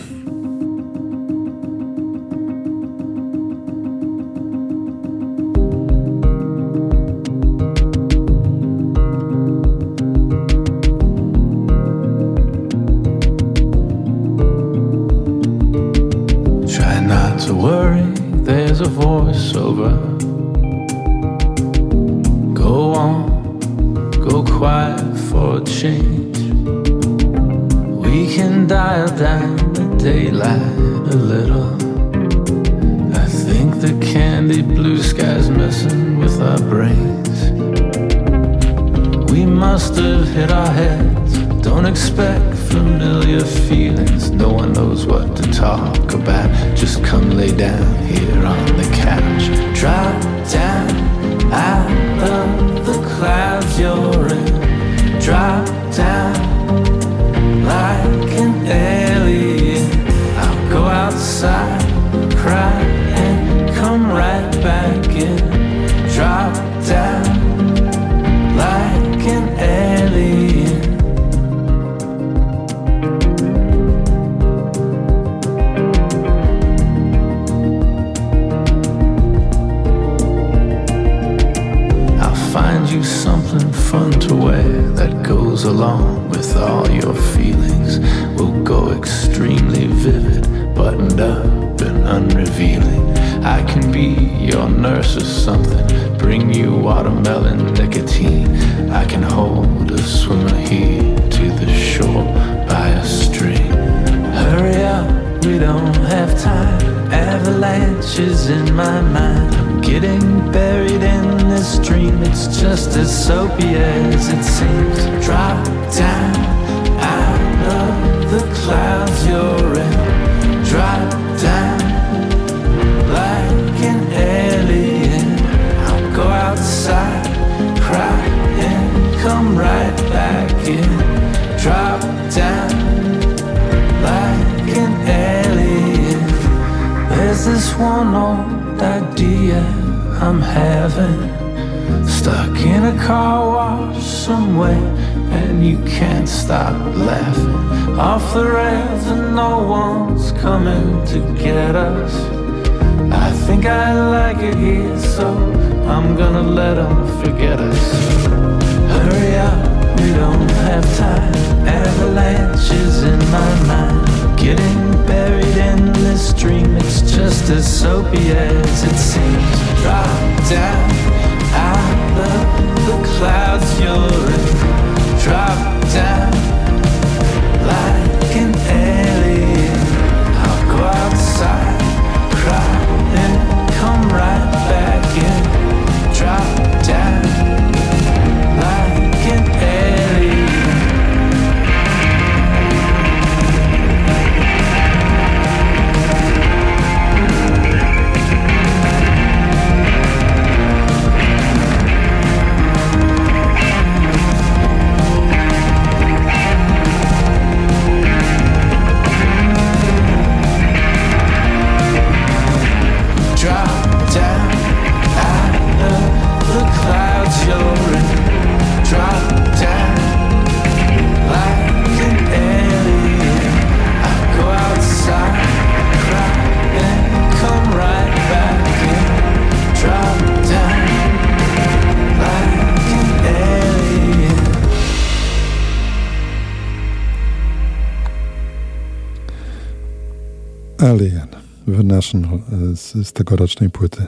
The 241.76 241.84
National 241.84 242.36
e, 242.36 242.76
z, 242.76 243.08
z 243.08 243.14
tegorocznej 243.14 243.70
płyty. 243.70 244.04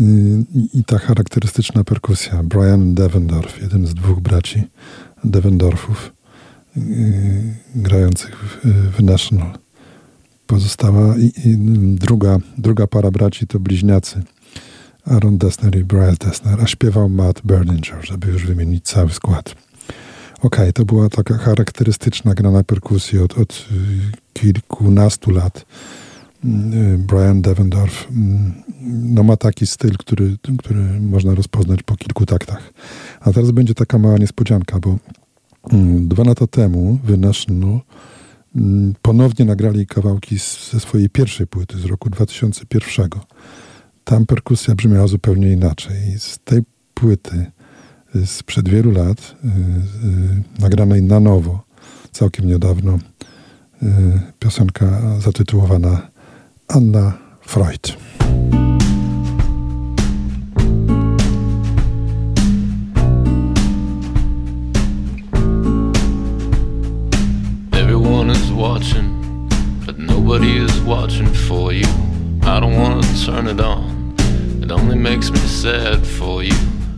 Y, 0.00 0.44
I, 0.74 0.84
ta 0.84 0.98
charakterystyczna 0.98 1.84
perkusja. 1.84 2.42
Brian 2.42 2.94
Devendorf, 2.94 3.62
jeden 3.62 3.86
z 3.86 3.94
dwóch 3.94 4.20
braci 4.20 4.62
Devendorfów 5.24 6.12
yy, 6.76 6.82
grających 7.74 8.36
w, 8.36 8.66
w 8.96 9.02
National. 9.02 9.58
Pozostała 10.46 11.16
i, 11.16 11.32
i 11.44 11.56
druga, 11.96 12.38
druga 12.58 12.86
para 12.86 13.10
braci 13.10 13.46
to 13.46 13.60
bliźniacy 13.60 14.22
Aaron 15.04 15.38
Dessner 15.38 15.76
i 15.76 15.84
Brian 15.84 16.16
Dessner, 16.20 16.60
a 16.60 16.66
śpiewał 16.66 17.08
Matt 17.08 17.40
Berninger, 17.44 18.06
żeby 18.06 18.28
już 18.28 18.46
wymienić 18.46 18.84
cały 18.84 19.10
skład. 19.10 19.54
Ok, 20.42 20.56
to 20.74 20.84
była 20.84 21.08
taka 21.08 21.38
charakterystyczna 21.38 22.34
gra 22.34 22.50
na 22.50 22.64
perkusji 22.64 23.18
od, 23.18 23.38
od 23.38 23.52
y, 23.52 24.12
kilkunastu 24.32 25.30
lat. 25.30 25.66
Y, 26.44 26.98
Brian 26.98 27.42
Devendorf 27.42 28.08
mm, 28.10 28.52
no 29.14 29.22
ma 29.22 29.36
taki 29.36 29.66
styl, 29.66 29.96
który, 29.98 30.36
który 30.58 30.80
można 31.00 31.34
rozpoznać 31.34 31.82
po 31.82 31.96
kilku 31.96 32.26
taktach. 32.26 32.72
A 33.20 33.32
teraz 33.32 33.50
będzie 33.50 33.74
taka 33.74 33.98
mała 33.98 34.18
niespodzianka, 34.18 34.80
bo 34.80 34.96
mm, 35.72 36.08
dwa 36.08 36.24
lata 36.24 36.46
temu 36.46 36.98
The 37.06 37.16
National 37.16 37.80
mm, 38.56 38.94
ponownie 39.02 39.44
nagrali 39.44 39.86
kawałki 39.86 40.38
ze 40.72 40.80
swojej 40.80 41.10
pierwszej 41.10 41.46
płyty 41.46 41.78
z 41.78 41.84
roku 41.84 42.10
2001. 42.10 43.08
Tam 44.04 44.26
perkusja 44.26 44.74
brzmiała 44.74 45.06
zupełnie 45.06 45.52
inaczej. 45.52 46.18
Z 46.18 46.38
tej 46.38 46.62
płyty 46.94 47.46
y, 48.16 48.26
sprzed 48.26 48.68
wielu 48.68 48.90
lat, 48.90 49.36
yy, 49.44 49.50
yy, 50.10 50.42
nagranej 50.58 51.02
na 51.02 51.20
nowo, 51.20 51.64
całkiem 52.12 52.46
niedawno, 52.46 52.98
piosenka 54.38 55.20
zatytułowana 55.20 56.13
Anna 56.74 57.16
Freud. 57.40 57.94
Everyone 67.72 68.28
is 68.30 68.50
watching, 68.50 69.48
but 69.86 70.00
nobody 70.00 70.56
is 70.56 70.80
watching 70.80 71.32
for 71.32 71.72
you. 71.72 71.86
I 72.42 72.58
don't 72.58 72.76
wanna 72.76 73.02
turn 73.24 73.46
it 73.46 73.60
on, 73.60 74.16
it 74.60 74.72
only 74.72 74.96
makes 74.96 75.30
me 75.30 75.38
sad 75.38 76.04
for 76.04 76.42
you. 76.42 76.56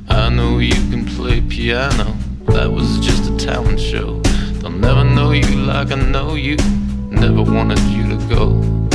I 0.09 0.31
know 0.31 0.59
you 0.59 0.73
can 0.91 1.05
play 1.05 1.43
piano, 1.43 2.17
that 2.47 2.73
was 2.73 2.99
just 3.01 3.31
a 3.31 3.37
talent 3.37 3.79
show. 3.79 4.23
They'll 4.61 4.71
never 4.71 5.05
know 5.05 5.33
you 5.33 5.45
like 5.67 5.93
I 5.93 5.97
know 5.97 6.35
you, 6.35 6.57
never 7.11 7.43
wanted 7.43 7.81
you 7.81 8.17
to 8.17 8.35
go. 8.35 8.86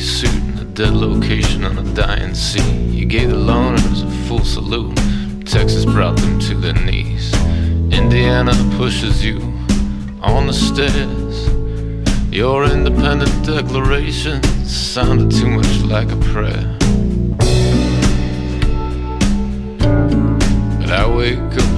Suit 0.00 0.34
in 0.34 0.58
a 0.58 0.64
dead 0.64 0.94
location 0.94 1.64
on 1.64 1.78
a 1.78 1.94
dying 1.94 2.34
sea. 2.34 2.70
You 2.90 3.06
gave 3.06 3.30
the 3.30 3.36
loners 3.36 4.06
a 4.06 4.28
full 4.28 4.44
salute. 4.44 4.96
Texas 5.46 5.84
brought 5.84 6.16
them 6.16 6.38
to 6.40 6.54
their 6.54 6.74
knees. 6.74 7.32
Indiana 7.92 8.52
pushes 8.76 9.24
you 9.24 9.40
on 10.20 10.46
the 10.46 10.52
stairs. 10.52 11.48
Your 12.30 12.64
independent 12.64 13.46
declaration 13.46 14.42
sounded 14.64 15.30
too 15.30 15.48
much 15.48 15.80
like 15.80 16.10
a 16.12 16.16
prayer. 16.32 16.76
But 20.78 20.90
I 20.90 21.06
wake 21.08 21.38
up 21.38 21.77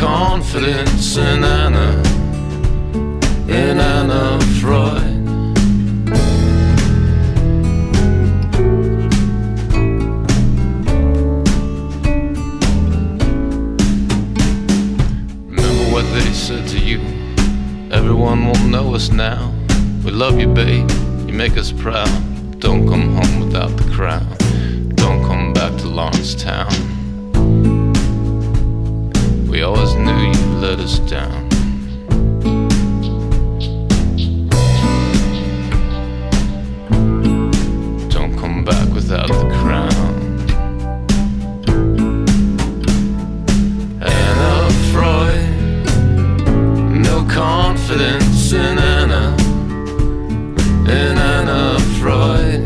confidence 0.00 1.18
in 1.18 1.44
Anna, 1.44 1.90
in 3.46 3.78
Anna 3.78 4.40
Freud. 4.58 5.02
Remember 15.50 15.92
what 15.92 16.04
they 16.14 16.32
said 16.32 16.66
to 16.68 16.78
you. 16.78 17.00
Everyone 17.92 18.46
will 18.46 18.64
know 18.68 18.94
us 18.94 19.10
now. 19.10 19.52
We 20.02 20.12
love 20.12 20.40
you, 20.40 20.46
babe. 20.46 20.90
You 21.26 21.34
make 21.34 21.58
us 21.58 21.72
proud. 21.72 22.08
Don't 22.58 22.88
come 22.88 23.16
home 23.16 23.40
without 23.40 23.76
the 23.76 23.90
crown. 23.92 24.34
Don't 24.94 25.22
come 25.26 25.52
back 25.52 25.76
to 25.80 25.88
Lawrencetown. 25.88 26.99
We 29.60 29.64
always 29.64 29.94
knew 29.94 30.16
you 30.16 30.42
let 30.58 30.78
us 30.80 31.00
down. 31.00 31.46
Don't 38.08 38.38
come 38.38 38.64
back 38.64 38.88
without 38.94 39.28
the 39.28 39.50
crown. 39.60 39.92
Anna 44.00 44.70
Freud, 44.90 45.84
no 46.96 47.22
confidence 47.28 48.52
in 48.54 48.78
Anna 48.78 49.36
in 50.88 51.18
Anna 51.18 51.78
Freud, 52.00 52.62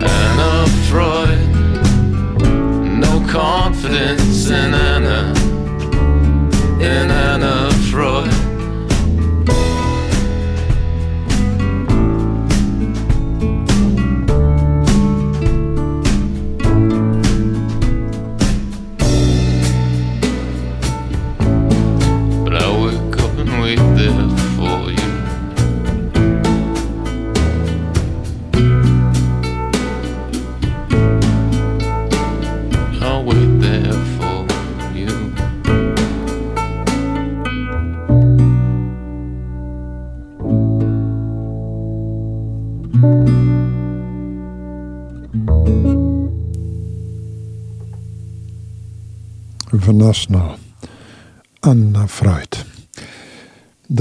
Anna 0.00 0.66
Freud. 0.88 1.40
No 3.00 3.26
confidence 3.28 4.48
in 4.48 4.74
Anna, 4.74 5.43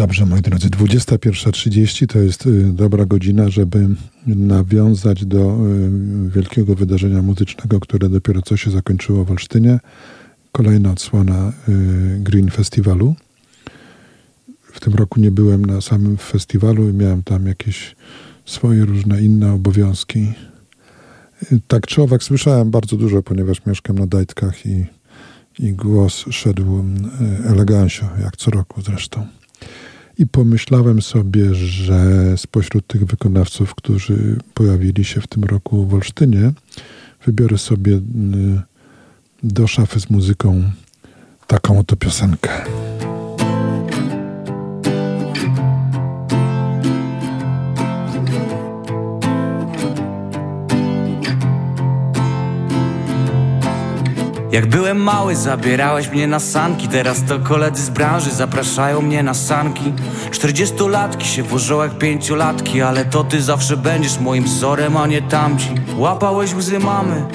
Dobrze, 0.04 0.26
moi 0.26 0.42
drodzy, 0.42 0.70
21.30 0.70 2.08
to 2.08 2.20
jest 2.20 2.46
y, 2.46 2.74
dobra 2.74 3.06
godzina, 3.06 3.50
żeby 3.50 3.88
nawiązać 4.28 5.26
do 5.26 5.58
y, 6.28 6.30
wielkiego 6.30 6.76
wydarzenia 6.76 7.22
muzycznego, 7.22 7.80
które 7.80 8.10
dopiero 8.10 8.42
co 8.42 8.58
się 8.58 8.72
zakończyło 8.72 9.26
w 9.26 9.32
Olsztynie. 9.32 9.80
Kolejna 10.52 10.92
odsłona 10.92 11.54
y, 11.70 12.20
Green 12.20 12.52
Festiwalu. 12.52 13.16
W 14.74 14.80
tym 14.80 14.94
roku 14.94 15.20
nie 15.20 15.32
byłem 15.32 15.66
na 15.66 15.82
samym 15.82 16.18
festiwalu, 16.18 16.94
miałem 16.94 17.24
tam 17.24 17.46
jakieś 17.48 17.96
swoje 18.46 18.86
różne 18.86 19.22
inne 19.22 19.54
obowiązki. 19.54 20.34
Tak 21.68 21.88
czy 21.88 22.02
owak 22.02 22.24
słyszałem 22.24 22.72
bardzo 22.72 22.98
dużo, 22.98 23.24
ponieważ 23.24 23.66
mieszkam 23.66 24.00
na 24.00 24.08
Dajtkach 24.08 24.66
i, 24.66 24.86
i 25.60 25.74
głos 25.74 26.26
szedł 26.32 26.84
elegancio, 27.46 28.10
jak 28.24 28.38
co 28.38 28.52
roku 28.52 28.82
zresztą. 28.82 29.28
I 30.18 30.28
pomyślałem 30.28 31.02
sobie, 31.02 31.56
że 31.56 32.34
spośród 32.38 32.88
tych 32.88 33.06
wykonawców, 33.06 33.76
którzy 33.76 34.38
pojawili 34.54 35.06
się 35.06 35.22
w 35.22 35.28
tym 35.28 35.44
roku 35.44 35.86
w 35.86 35.94
Olsztynie, 35.94 36.52
wybiorę 37.26 37.58
sobie 37.58 37.94
y, 37.94 38.02
do 39.44 39.68
szafy 39.68 40.00
z 40.00 40.10
muzyką 40.10 40.64
taką 41.48 41.80
oto 41.80 41.96
piosenkę. 41.96 42.50
Jak 54.54 54.68
byłem 54.68 54.98
mały, 54.98 55.36
zabierałeś 55.36 56.10
mnie 56.10 56.28
na 56.28 56.40
sanki. 56.40 56.88
Teraz 56.88 57.24
to 57.24 57.40
koledzy 57.40 57.84
z 57.84 57.90
branży 57.90 58.32
zapraszają 58.32 59.02
mnie 59.02 59.24
na 59.24 59.34
sanki. 59.34 59.94
Czterdziestolatki 60.32 61.28
się 61.28 61.44
włożą 61.44 61.84
jak 61.84 61.98
pięciolatki 61.98 62.82
Ale 62.82 63.06
to 63.06 63.24
ty 63.24 63.42
zawsze 63.42 63.78
będziesz 63.78 64.20
moim 64.20 64.44
wzorem, 64.44 64.98
a 64.98 65.08
nie 65.08 65.22
tamci. 65.22 65.70
Łapałeś 65.98 66.54
łzy 66.54 66.80
mamy 66.80 67.26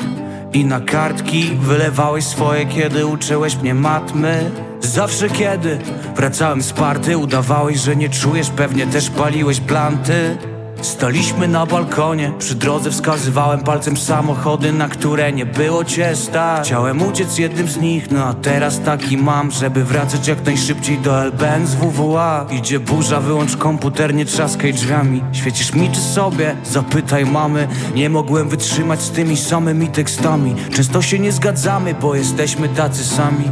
i 0.53 0.65
na 0.65 0.81
kartki 0.81 1.51
Wylewałeś 1.61 2.24
swoje, 2.24 2.66
kiedy 2.66 3.07
uczyłeś 3.07 3.57
mnie 3.57 3.74
matmy. 3.74 4.51
Zawsze 4.81 5.28
kiedy 5.28 5.78
wracałem 6.16 6.62
z 6.62 6.73
party 6.73 7.19
Udawałeś, 7.19 7.78
że 7.78 7.97
nie 7.97 8.09
czujesz, 8.09 8.51
pewnie 8.51 8.86
też 8.86 9.11
paliłeś 9.11 9.61
planty 9.61 10.36
Staliśmy 10.83 11.49
na 11.49 11.67
balkonie, 11.67 12.33
przy 12.39 12.55
drodze 12.55 12.91
wskazywałem 12.91 13.61
palcem 13.61 13.97
samochody, 13.97 14.73
na 14.73 14.89
które 14.89 15.33
nie 15.33 15.47
było 15.47 15.85
cię 15.85 16.17
stać. 16.17 16.67
Chciałem 16.67 17.03
uciec 17.03 17.39
jednym 17.39 17.69
z 17.69 17.77
nich, 17.77 18.11
no 18.11 18.25
a 18.25 18.35
teraz 18.35 18.81
taki 18.81 19.17
mam, 19.17 19.51
żeby 19.51 19.85
wracać 19.85 20.29
jak 20.29 20.47
najszybciej 20.47 20.99
do 20.99 21.25
LBN 21.25 21.67
z 21.67 21.75
WWA 21.75 22.47
Idzie 22.51 22.81
burza, 22.81 23.21
wyłącz 23.21 23.57
komputer, 23.57 24.15
nie 24.15 24.25
trzaskaj 24.25 24.75
drzwiami. 24.75 25.23
Świecisz 25.33 25.75
mi 25.75 25.91
czy 25.91 26.01
sobie? 26.01 26.57
Zapytaj 26.65 27.27
mamy. 27.27 27.69
Nie 27.95 28.11
mogłem 28.11 28.49
wytrzymać 28.49 29.03
z 29.03 29.11
tymi 29.11 29.37
samymi 29.37 29.89
tekstami. 29.89 30.55
Często 30.75 31.03
się 31.03 31.19
nie 31.19 31.33
zgadzamy, 31.33 31.95
bo 31.95 32.15
jesteśmy 32.15 32.69
tacy 32.69 33.05
sami. 33.05 33.45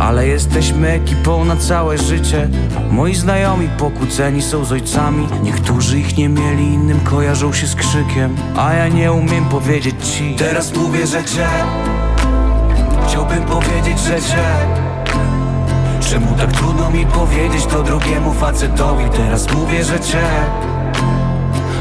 Ale 0.00 0.28
jesteśmy 0.28 0.88
ekipą 0.88 1.44
na 1.44 1.56
całe 1.56 1.98
życie. 1.98 2.48
Moi 2.90 3.14
znajomi 3.14 3.68
pokłóceni 3.78 4.42
są 4.42 4.64
z 4.64 4.72
ojcami. 4.72 5.26
Niektórzy 5.42 5.98
ich 5.98 6.16
nie 6.16 6.28
mieli, 6.28 6.61
innym 6.62 7.00
kojarzą 7.00 7.52
się 7.52 7.66
z 7.66 7.74
krzykiem 7.74 8.36
A 8.56 8.74
ja 8.74 8.88
nie 8.88 9.12
umiem 9.12 9.44
powiedzieć 9.44 9.94
ci. 10.08 10.34
Teraz 10.38 10.76
mówię, 10.76 11.06
że 11.06 11.24
cię. 11.24 11.48
Chciałbym 13.08 13.42
powiedzieć, 13.42 13.98
że 14.00 14.20
cię. 14.20 14.44
Czemu 16.10 16.34
tak 16.36 16.52
trudno 16.52 16.90
mi 16.90 17.06
powiedzieć 17.06 17.66
to 17.66 17.82
drugiemu 17.82 18.32
facetowi? 18.32 19.04
Teraz 19.16 19.54
mówię, 19.54 19.84
że 19.84 20.00
cię. 20.00 20.22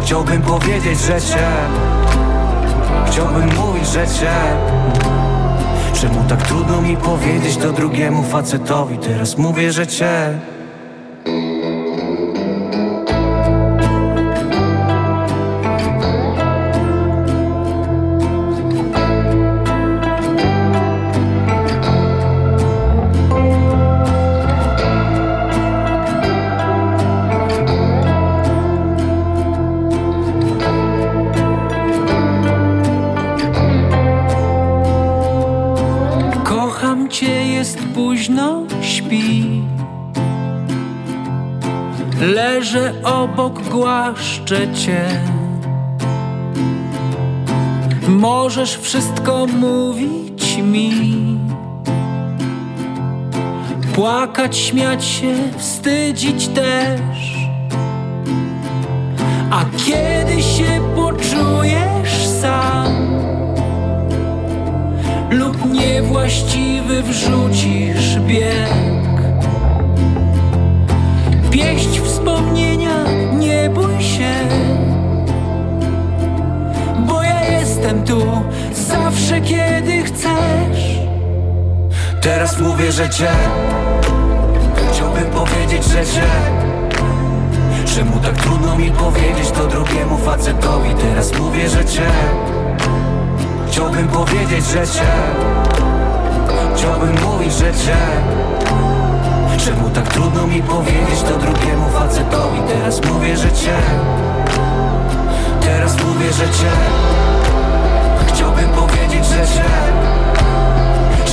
Chciałbym 0.03 0.41
powiedzieć, 0.41 0.99
że 0.99 1.22
cię. 1.22 1.48
Chciałbym 3.08 3.56
mówić, 3.56 3.88
że 3.88 4.08
cię. 4.08 4.34
Czemu 5.94 6.24
tak 6.30 6.41
trudno 6.41 6.82
mi 6.82 6.98
powiedzieć 6.98 7.58
to 7.58 7.72
drugiemu 7.72 8.24
facetowi? 8.24 8.98
Teraz 8.98 9.38
mówię, 9.38 9.72
że 9.72 9.88
cię 9.88 10.40
obok, 43.32 43.62
głaszczę 43.70 44.74
cię. 44.74 45.06
Możesz 48.08 48.78
wszystko 48.78 49.45
mówić 49.45 50.58
mi. 50.58 50.91
Płakać, 53.95 54.58
śmiać 54.58 55.06
się, 55.06 55.36
wstydzić 55.58 56.48
też. 56.48 57.48
A 59.52 59.66
kiedy 59.78 60.41
się 60.41 60.82
poczujesz 60.95 62.28
sam 62.41 62.94
lub 65.30 65.74
niewłaściwy 65.74 67.03
wrzucisz 67.03 68.20
bieg. 68.20 68.91
Pieść 71.52 71.99
wspomnienia, 71.99 72.31
bo 77.08 77.24
ja 77.24 77.60
jestem 77.60 78.04
tu 78.04 78.22
zawsze, 78.74 79.42
kiedy 79.42 80.04
chcesz. 80.04 81.00
Teraz 82.22 82.60
mówię, 82.60 82.92
że 82.92 83.10
cię. 83.10 83.32
Chciałbym 84.94 85.26
powiedzieć, 85.26 85.86
że 85.86 86.06
cię. 86.06 86.28
Czemu 87.96 88.20
tak 88.20 88.38
trudno 88.38 88.76
mi 88.76 88.92
powiedzieć 88.92 89.52
to 89.52 89.68
drugiemu 89.68 90.18
facetowi? 90.18 90.90
Teraz 90.96 91.40
mówię, 91.40 91.70
że 91.70 91.86
cię. 91.86 92.08
Chciałbym 93.68 94.08
powiedzieć, 94.08 94.66
że 94.66 94.88
cię. 94.88 95.12
Chciałbym 96.76 97.16
mówić, 97.24 97.54
że 97.54 97.74
cię. 97.74 97.98
Czemu 99.66 99.90
tak 99.90 100.08
trudno 100.14 100.48
mi 100.48 100.62
powiedzieć 100.62 101.22
to 101.22 101.38
drugiemu 101.38 101.90
facetowi? 101.90 102.60
Teraz 102.68 103.02
mówię, 103.06 103.38
że 103.38 103.52
cię 103.52 103.78
Teraz 105.62 106.04
mówię, 106.04 106.34
że 106.34 106.46
cię 106.46 106.72
Chciałbym 108.28 108.70
powiedzieć, 108.70 109.26
że 109.26 109.48
cię. 109.48 109.66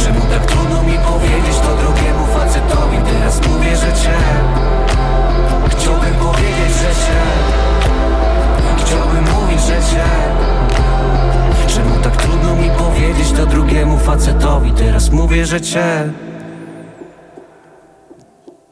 Czemu 0.05 0.21
tak 0.21 0.47
trudno 0.47 0.83
mi 0.83 0.99
powiedzieć 0.99 1.59
to 1.63 1.77
drugiemu 1.77 2.27
facetowi? 2.27 2.97
Teraz 3.13 3.47
mówię, 3.49 3.77
że 3.77 3.93
cię 3.93 4.17
Chciałbym 5.69 6.15
powiedzieć, 6.15 6.73
że 6.81 6.91
cię. 7.05 7.21
Chciałbym 8.79 9.25
mówić, 9.25 9.61
że 9.61 9.81
cię. 9.91 10.05
Czemu 11.67 12.01
tak 12.03 12.17
trudno 12.17 12.57
mi 12.57 12.71
powiedzieć 12.71 13.33
to 13.33 13.47
drugiemu 13.47 13.99
facetowi? 13.99 14.73
Teraz 14.73 15.11
mówię, 15.11 15.47
że 15.47 15.61
cię. 15.61 16.13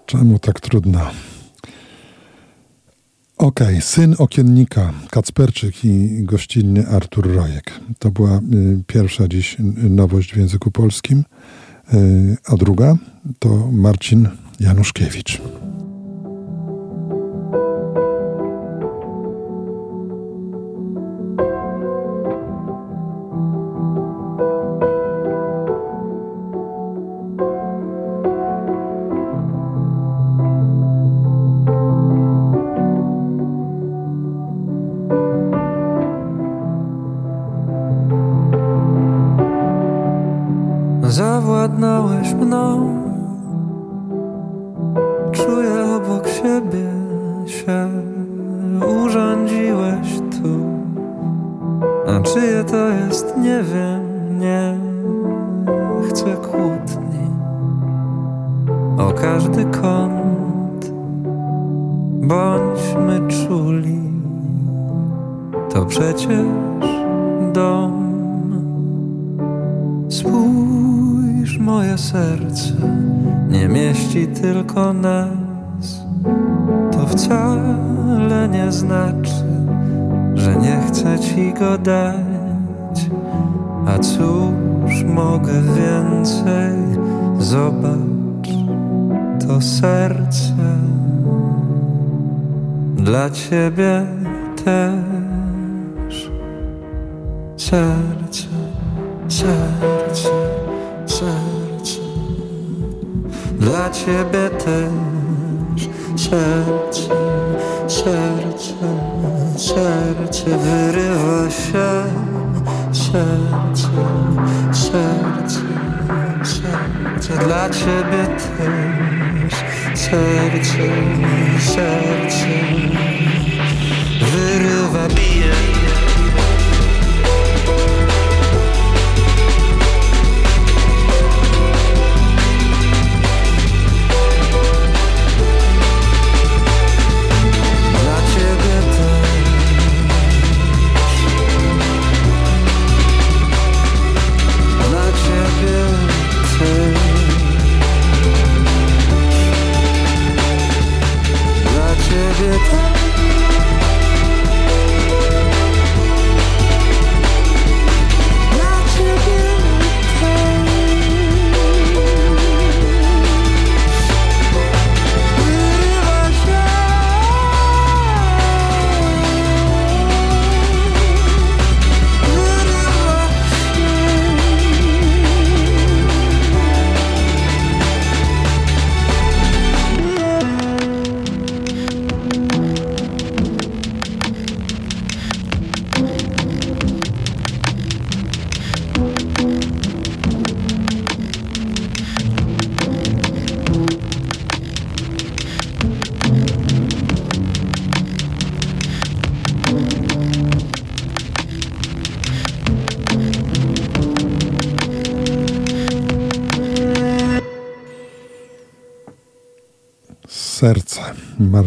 Czemu 0.06 0.38
tak 0.38 0.60
trudno? 0.60 1.00
Okej, 3.38 3.80
syn 3.80 4.14
okiennika 4.18 4.92
Kacperczyk 5.10 5.84
i 5.84 6.22
gościnny 6.22 6.88
Artur 6.88 7.34
Rojek. 7.34 7.80
To 7.98 8.10
była 8.10 8.36
y, 8.36 8.40
pierwsza 8.86 9.28
dziś 9.28 9.60
y, 9.60 9.90
nowość 9.90 10.34
w 10.34 10.36
języku 10.36 10.70
polskim, 10.70 11.24
y, 11.94 12.36
a 12.46 12.56
druga 12.56 12.96
to 13.38 13.68
Marcin 13.72 14.28
Januszkiewicz. 14.60 15.40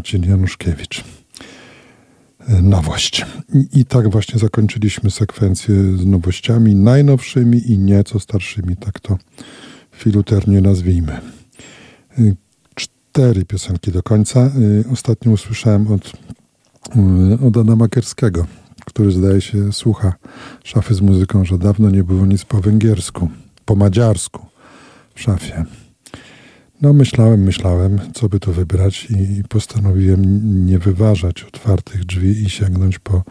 Marcin 0.10 0.30
Januszkiewicz. 0.30 1.04
E, 2.48 2.62
Nowość. 2.62 3.26
I, 3.54 3.80
I 3.80 3.86
tak 3.86 4.12
właśnie 4.12 4.40
zakończyliśmy 4.40 5.12
sekwencję 5.12 5.98
z 5.98 6.06
nowościami 6.06 6.76
najnowszymi 6.76 7.72
i 7.72 7.78
nieco 7.78 8.20
starszymi, 8.20 8.78
tak 8.78 9.00
to 9.00 9.18
filuternie 9.92 10.62
nazwijmy. 10.62 11.12
E, 11.12 11.22
Cztery 12.76 13.46
piosenki 13.46 13.92
do 13.92 14.04
końca. 14.04 14.40
E, 14.40 14.52
Ostatnio 14.92 15.32
usłyszałem 15.32 15.88
od, 15.92 16.12
od 17.48 17.58
Adama 17.58 17.88
Kerskiego, 17.88 18.48
który 18.86 19.12
zdaje 19.12 19.42
się 19.42 19.74
słucha 19.74 20.14
szafy 20.64 20.94
z 20.94 21.02
muzyką, 21.02 21.46
że 21.46 21.58
dawno 21.58 21.90
nie 21.90 22.04
było 22.04 22.26
nic 22.26 22.46
po 22.46 22.62
węgiersku, 22.62 23.30
po 23.66 23.76
madziarsku 23.76 24.46
w 25.16 25.22
szafie. 25.22 25.66
No 26.82 26.94
myślałem, 26.94 27.44
myślałem, 27.44 28.00
co 28.14 28.30
by 28.30 28.40
tu 28.40 28.54
wybrać 28.54 29.08
i 29.10 29.44
postanowiłem 29.50 30.22
nie 30.66 30.80
wyważać 30.80 31.44
otwartych 31.44 32.06
drzwi 32.06 32.44
i 32.44 32.50
sięgnąć 32.50 33.00
po 33.00 33.24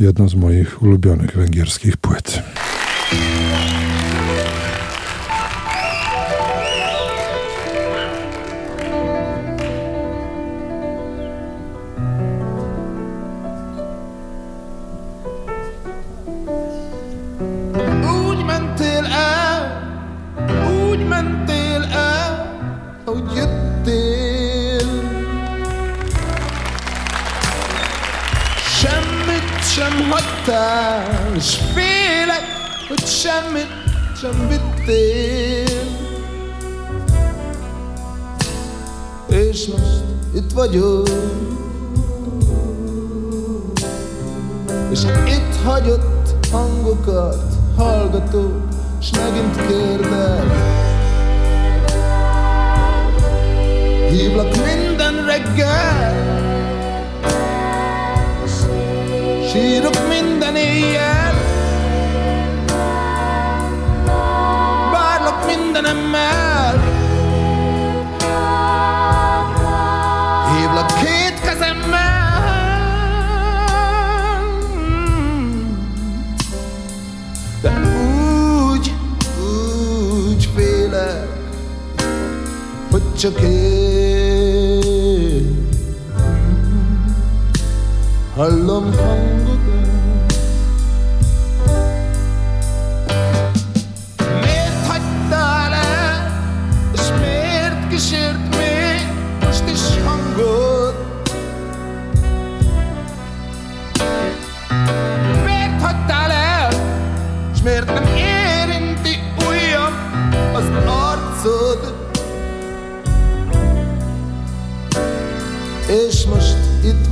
jedną 0.00 0.28
z 0.28 0.34
moich 0.34 0.82
ulubionych 0.82 1.36
węgierskich 1.36 1.96
płyt. 1.96 2.42
Vagyok, 40.58 41.08
és 44.90 44.98
itt 45.26 45.64
hagyott 45.64 46.46
hangokat 46.50 47.52
hallgatok, 47.76 48.68
s 49.00 49.10
megint 49.10 49.66
kérdek. 49.66 50.44
Hívlak 54.10 54.56
minden 54.56 55.24
reggel, 55.26 56.14
sírok 59.52 60.08
minden 60.08 60.56
éjjel, 60.56 61.34
várlak 64.92 65.46
mindenemmel. 65.46 65.76
Hívlak 66.20 66.47
took 83.18 83.34
it. 83.42 83.58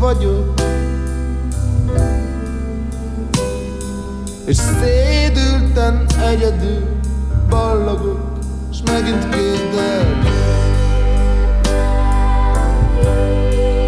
Vagyok 0.06 0.54
És 4.44 4.56
szédülten 4.56 6.06
egyedül 6.22 6.82
ballagok 7.48 8.38
És 8.70 8.78
megint 8.84 9.28
kérdek 9.28 10.06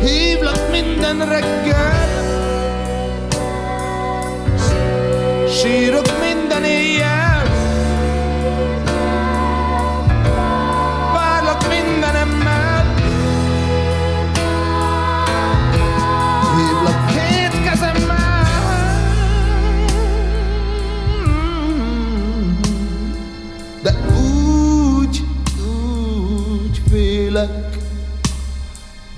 Hívlak 0.03 0.70
minden 0.70 1.28
reggel 1.28 2.07
Sírok 5.49 6.07
minden 6.07 6.28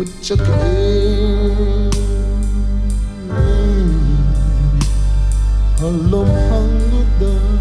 What 0.00 0.30
you 0.30 0.36
can 0.36 1.90
Alam 5.78 6.28
hanggang 6.48 7.60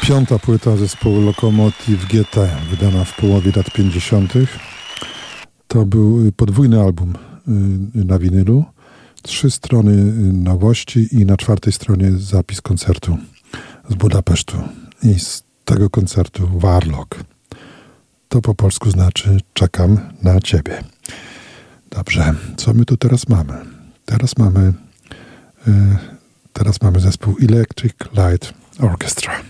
Piąta 0.00 0.38
płyta 0.38 0.76
zespołu 0.76 1.20
Lokomotiv 1.20 2.06
GT, 2.06 2.36
wydana 2.70 3.04
w 3.04 3.16
połowie 3.16 3.52
lat 3.56 3.70
50. 3.70 4.32
To 5.68 5.86
był 5.86 6.32
podwójny 6.36 6.80
album 6.80 7.14
y, 7.96 8.04
na 8.04 8.18
winylu. 8.18 8.75
Trzy 9.26 9.50
strony 9.50 9.92
nowości 10.32 11.08
i 11.12 11.26
na 11.26 11.36
czwartej 11.36 11.72
stronie 11.72 12.12
zapis 12.12 12.60
koncertu 12.60 13.18
z 13.88 13.94
Budapesztu. 13.94 14.56
I 15.02 15.20
z 15.20 15.42
tego 15.64 15.90
koncertu 15.90 16.48
Warlock. 16.58 17.24
To 18.28 18.40
po 18.40 18.54
polsku 18.54 18.90
znaczy 18.90 19.38
czekam 19.52 19.98
na 20.22 20.40
ciebie. 20.40 20.84
Dobrze, 21.90 22.34
co 22.56 22.74
my 22.74 22.84
tu 22.84 22.96
teraz 22.96 23.28
mamy? 23.28 23.54
Teraz 24.04 24.38
mamy 24.38 24.72
y, 25.68 25.72
teraz 26.52 26.82
mamy 26.82 27.00
zespół 27.00 27.36
Electric 27.42 27.94
Light 28.12 28.54
Orchestra. 28.80 29.42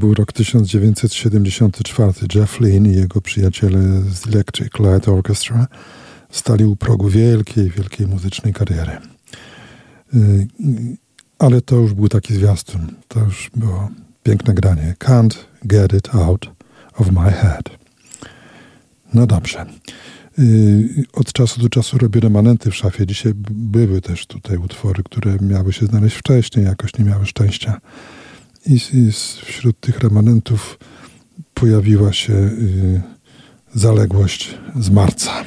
był 0.00 0.14
rok 0.14 0.32
1974. 0.32 2.12
Jeff 2.34 2.60
Lynne 2.60 2.88
i 2.88 2.96
jego 2.96 3.20
przyjaciele 3.20 4.02
z 4.12 4.26
Electric 4.26 4.72
Light 4.78 5.08
Orchestra 5.08 5.66
stali 6.30 6.64
u 6.64 6.76
progu 6.76 7.08
wielkiej, 7.08 7.70
wielkiej 7.70 8.06
muzycznej 8.06 8.52
kariery. 8.52 8.92
Y, 10.14 10.48
ale 11.38 11.60
to 11.60 11.76
już 11.76 11.94
był 11.94 12.08
taki 12.08 12.34
zwiastun. 12.34 12.94
To 13.08 13.20
już 13.20 13.50
było 13.56 13.88
piękne 14.22 14.54
granie. 14.54 14.94
Can't 14.98 15.34
get 15.64 15.92
it 15.92 16.14
out 16.14 16.50
of 16.94 17.10
my 17.12 17.30
head. 17.30 17.64
No 19.14 19.26
dobrze. 19.26 19.66
Y, 20.38 21.04
od 21.12 21.32
czasu 21.32 21.60
do 21.60 21.68
czasu 21.68 21.98
robię 21.98 22.20
remanenty 22.20 22.70
w 22.70 22.76
szafie. 22.76 23.06
Dzisiaj 23.06 23.32
były 23.50 24.00
też 24.00 24.26
tutaj 24.26 24.56
utwory, 24.56 25.02
które 25.02 25.36
miały 25.40 25.72
się 25.72 25.86
znaleźć 25.86 26.16
wcześniej, 26.16 26.64
jakoś 26.64 26.98
nie 26.98 27.04
miały 27.04 27.26
szczęścia 27.26 27.80
i, 28.66 28.78
wśród 29.42 29.80
tych 29.80 29.98
remanentów 29.98 30.78
pojawiła 31.54 32.12
się 32.12 32.32
y, 32.32 33.02
zaległość 33.74 34.54
z 34.76 34.90
marca. 34.90 35.44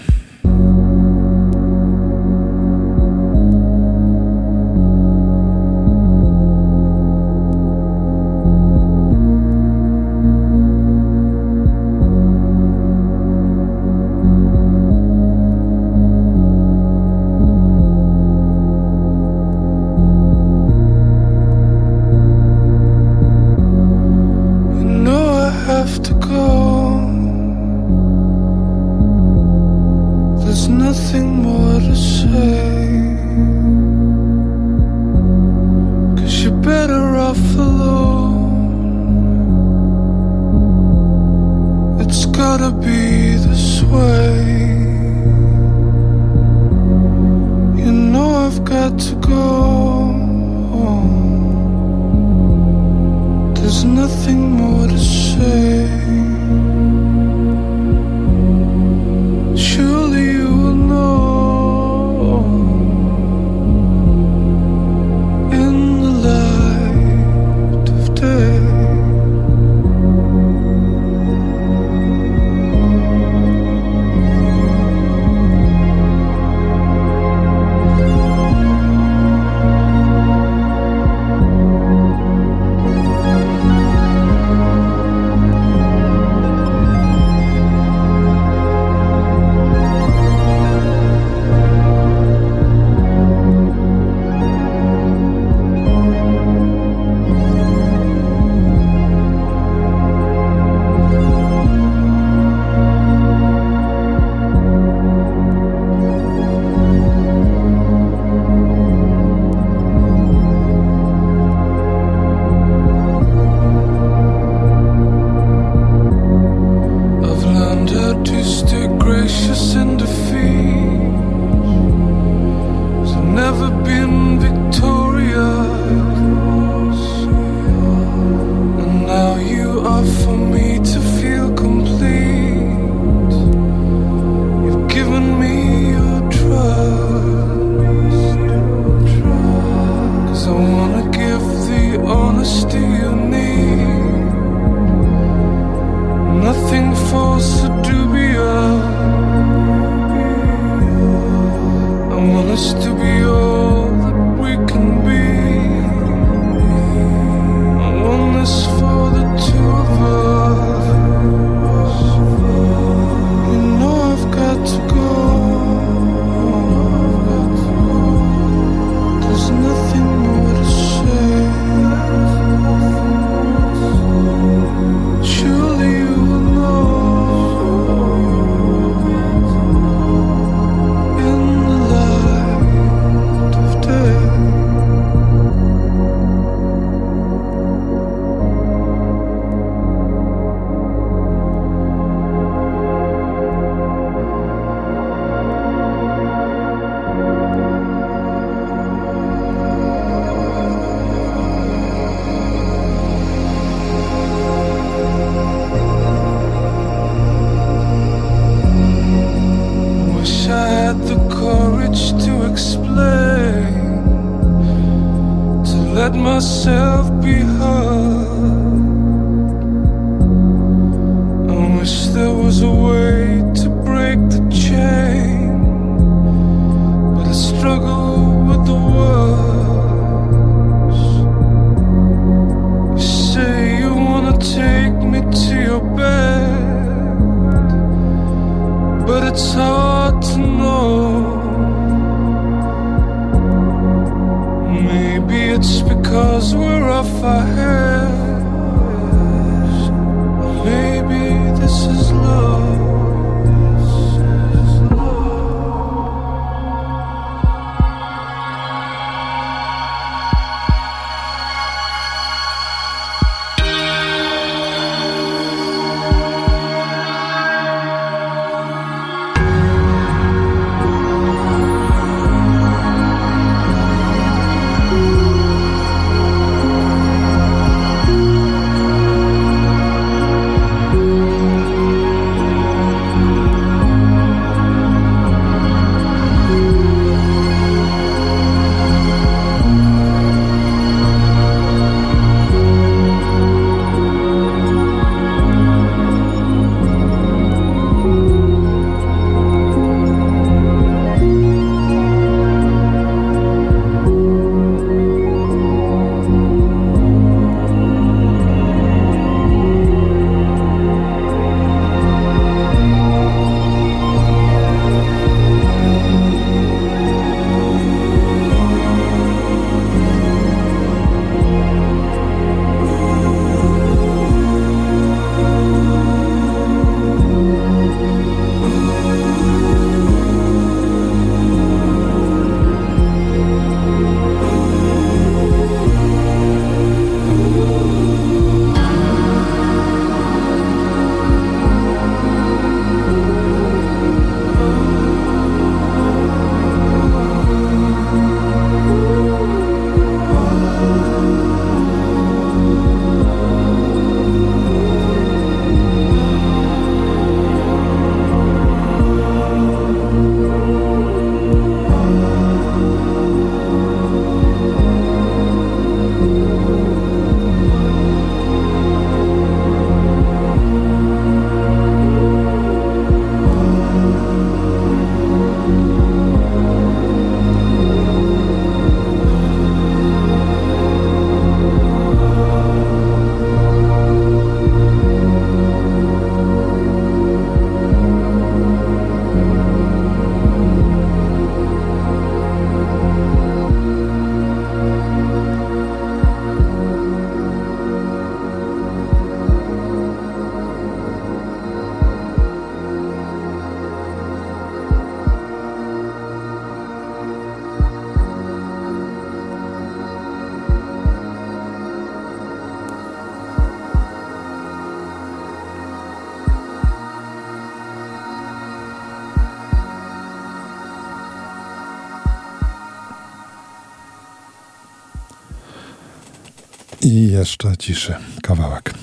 I 427.14 427.32
jeszcze 427.32 427.78
ciszy, 427.78 428.14
kawałek. 428.42 428.94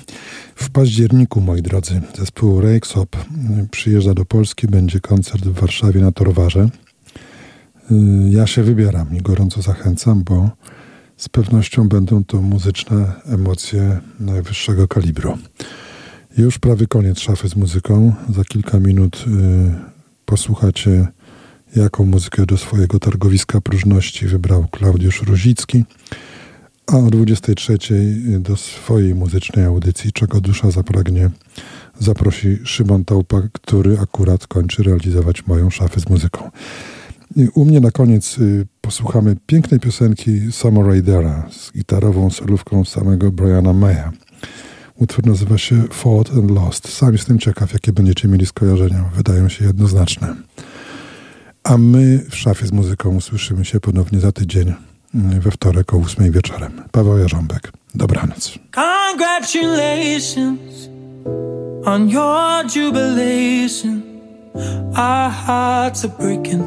W 0.55 0.69
październiku, 0.69 1.41
moi 1.41 1.61
drodzy, 1.61 2.01
zespół 2.17 2.61
Rejksop 2.61 3.15
przyjeżdża 3.71 4.13
do 4.13 4.25
Polski, 4.25 4.67
będzie 4.67 4.99
koncert 4.99 5.43
w 5.43 5.59
Warszawie 5.59 6.01
na 6.01 6.11
Torwarze. 6.11 6.69
Y, 7.91 7.95
Ja 8.29 8.47
się 8.47 8.63
wybieram 8.63 9.17
i 9.17 9.21
gorąco 9.21 9.61
zachęcam, 9.61 10.23
bo 10.23 10.49
z 11.17 11.29
pewnością 11.29 11.89
będą 11.89 12.23
to 12.23 12.41
muzyczne 12.41 13.13
emocje 13.25 13.99
najwyższego 14.19 14.87
kalibru. 14.87 15.37
Już 16.37 16.59
prawie 16.59 16.87
koniec 16.87 17.19
szafy 17.19 17.47
z 17.47 17.55
muzyką. 17.55 18.13
Za 18.29 18.43
kilka 18.43 18.79
minut 18.79 19.25
y, 19.27 19.31
posłuchacie, 20.25 21.07
jaką 21.75 22.05
muzykę 22.05 22.45
do 22.45 22.57
swojego 22.57 22.99
targowiska 22.99 23.61
próżności 23.61 24.27
wybrał 24.27 24.67
Klaudiusz 24.67 25.21
Ruzicki. 25.21 25.83
A 26.91 26.97
o 26.97 27.09
23 27.09 27.77
do 28.39 28.57
swojej 28.57 29.15
muzycznej 29.15 29.65
audycji 29.65 30.11
Czego 30.13 30.41
dusza 30.41 30.71
zapragnie 30.71 31.29
zaprosi 31.99 32.57
Szymon 32.63 33.05
Taupa, 33.05 33.41
który 33.51 33.99
akurat 33.99 34.47
kończy 34.47 34.83
realizować 34.83 35.47
moją 35.47 35.69
szafę 35.69 35.99
z 35.99 36.09
muzyką. 36.09 36.51
U 37.53 37.65
mnie 37.65 37.79
na 37.79 37.91
koniec 37.91 38.37
y, 38.37 38.67
posłuchamy 38.81 39.35
pięknej 39.45 39.79
piosenki 39.79 40.51
Summer 40.51 40.85
Raidera 40.85 41.49
z 41.51 41.71
gitarową 41.71 42.29
solówką 42.29 42.85
samego 42.85 43.31
Briana 43.31 43.73
Maya. 43.73 44.11
Utwór 44.95 45.25
nazywa 45.25 45.57
się 45.57 45.83
Fought 45.91 46.37
and 46.37 46.51
Lost. 46.51 46.87
Sam 46.87 47.13
jestem 47.13 47.39
ciekaw, 47.39 47.73
jakie 47.73 47.93
będziecie 47.93 48.27
mieli 48.27 48.45
skojarzenia. 48.45 49.09
Wydają 49.15 49.49
się 49.49 49.65
jednoznaczne. 49.65 50.35
A 51.63 51.77
my 51.77 52.25
w 52.29 52.35
szafie 52.35 52.67
z 52.67 52.71
muzyką 52.71 53.15
usłyszymy 53.15 53.65
się 53.65 53.79
ponownie 53.79 54.19
za 54.19 54.31
tydzień 54.31 54.73
we 55.13 55.51
wtorek 55.51 55.93
o 55.93 55.97
8 55.97 56.31
wieczorem. 56.31 56.83
Paweł 56.91 57.17
Jarząbek. 57.17 57.71
Dobranoc. 57.95 58.51
Congratulations 58.71 60.89
on 61.85 62.09
your 62.09 62.65
jubilation. 62.75 64.01
Our 64.95 65.31
hearts 65.31 66.05
are 66.05 66.13
breaking 66.19 66.63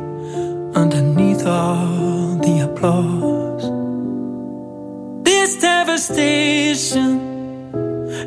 underneath 0.74 1.46
all 1.46 2.38
the 2.40 2.64
applause. 2.64 3.70
This 5.24 5.60
devastation 5.60 7.20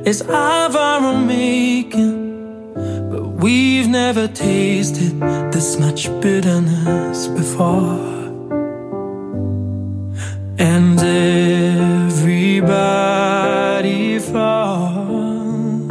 is 0.06 0.22
of 0.22 0.76
our 0.76 1.04
own 1.04 1.28
making, 1.28 2.38
but 3.10 3.44
we've 3.44 3.90
never 3.90 4.28
tasted 4.28 5.20
this 5.52 5.80
much 5.80 6.10
bitterness 6.22 7.28
before. 7.28 8.27
And 10.60 11.00
everybody 12.10 12.48
falls. 14.20 15.88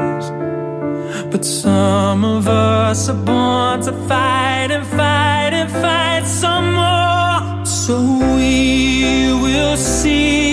But 1.30 1.44
some 1.44 2.24
of 2.24 2.48
us 2.48 3.08
are 3.08 3.14
born 3.14 3.82
to 3.82 3.92
fight 4.08 4.70
and 4.72 4.84
fight 4.86 5.52
and 5.52 5.70
fight 5.70 6.24
some 6.26 6.74
more. 6.74 7.64
So 7.64 7.94
we 8.36 9.32
will 9.40 9.76
see 9.76 10.45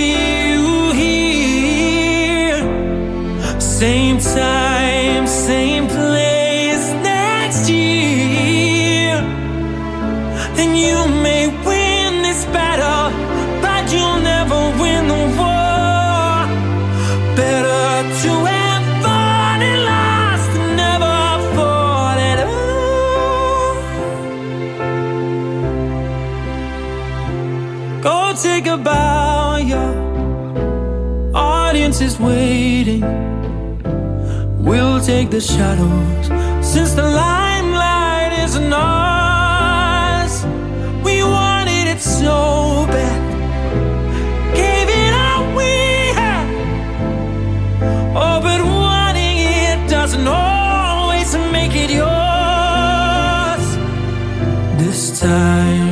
waiting. 32.23 33.03
We'll 34.67 35.01
take 35.01 35.29
the 35.29 35.41
shadows 35.41 36.25
since 36.73 36.93
the 36.93 37.03
limelight 37.03 38.31
isn't 38.45 38.73
ours. 38.73 40.33
We 41.03 41.15
wanted 41.23 41.85
it 41.93 42.01
so 42.01 42.85
bad, 42.95 43.21
gave 44.55 44.87
it 45.01 45.13
all 45.25 45.43
we 45.59 45.73
had. 46.19 46.47
Oh, 48.15 48.37
but 48.47 48.61
wanting 48.63 49.37
it 49.37 49.89
doesn't 49.89 50.27
always 50.27 51.29
make 51.51 51.75
it 51.75 51.91
yours. 52.01 53.65
This 54.81 55.19
time 55.19 55.82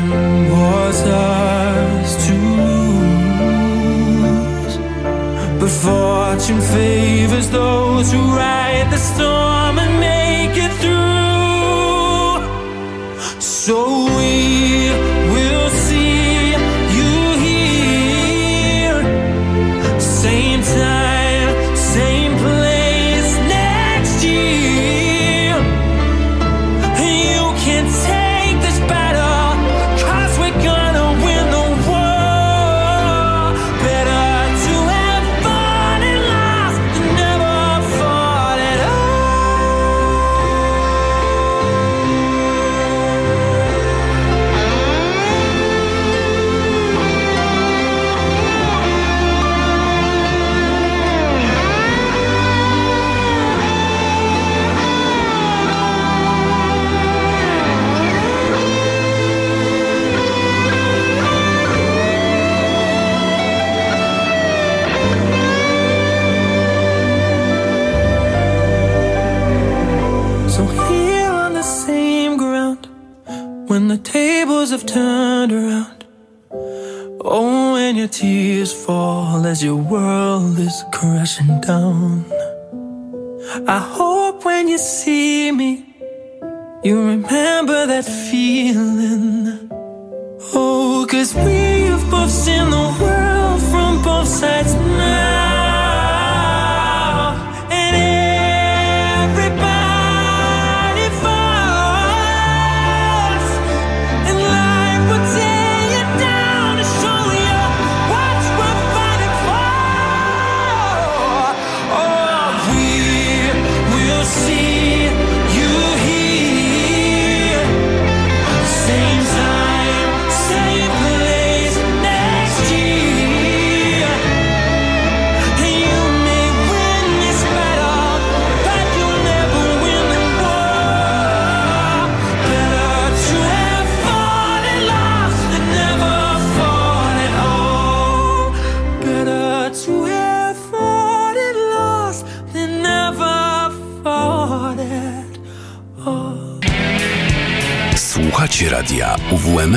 fortune 6.52 6.62
favors 6.76 7.50
those 7.50 8.12
who 8.12 8.20
ride 8.36 8.90
the 8.92 8.98
storm 8.98 9.41
crashing 81.02 81.60
down. 81.62 82.11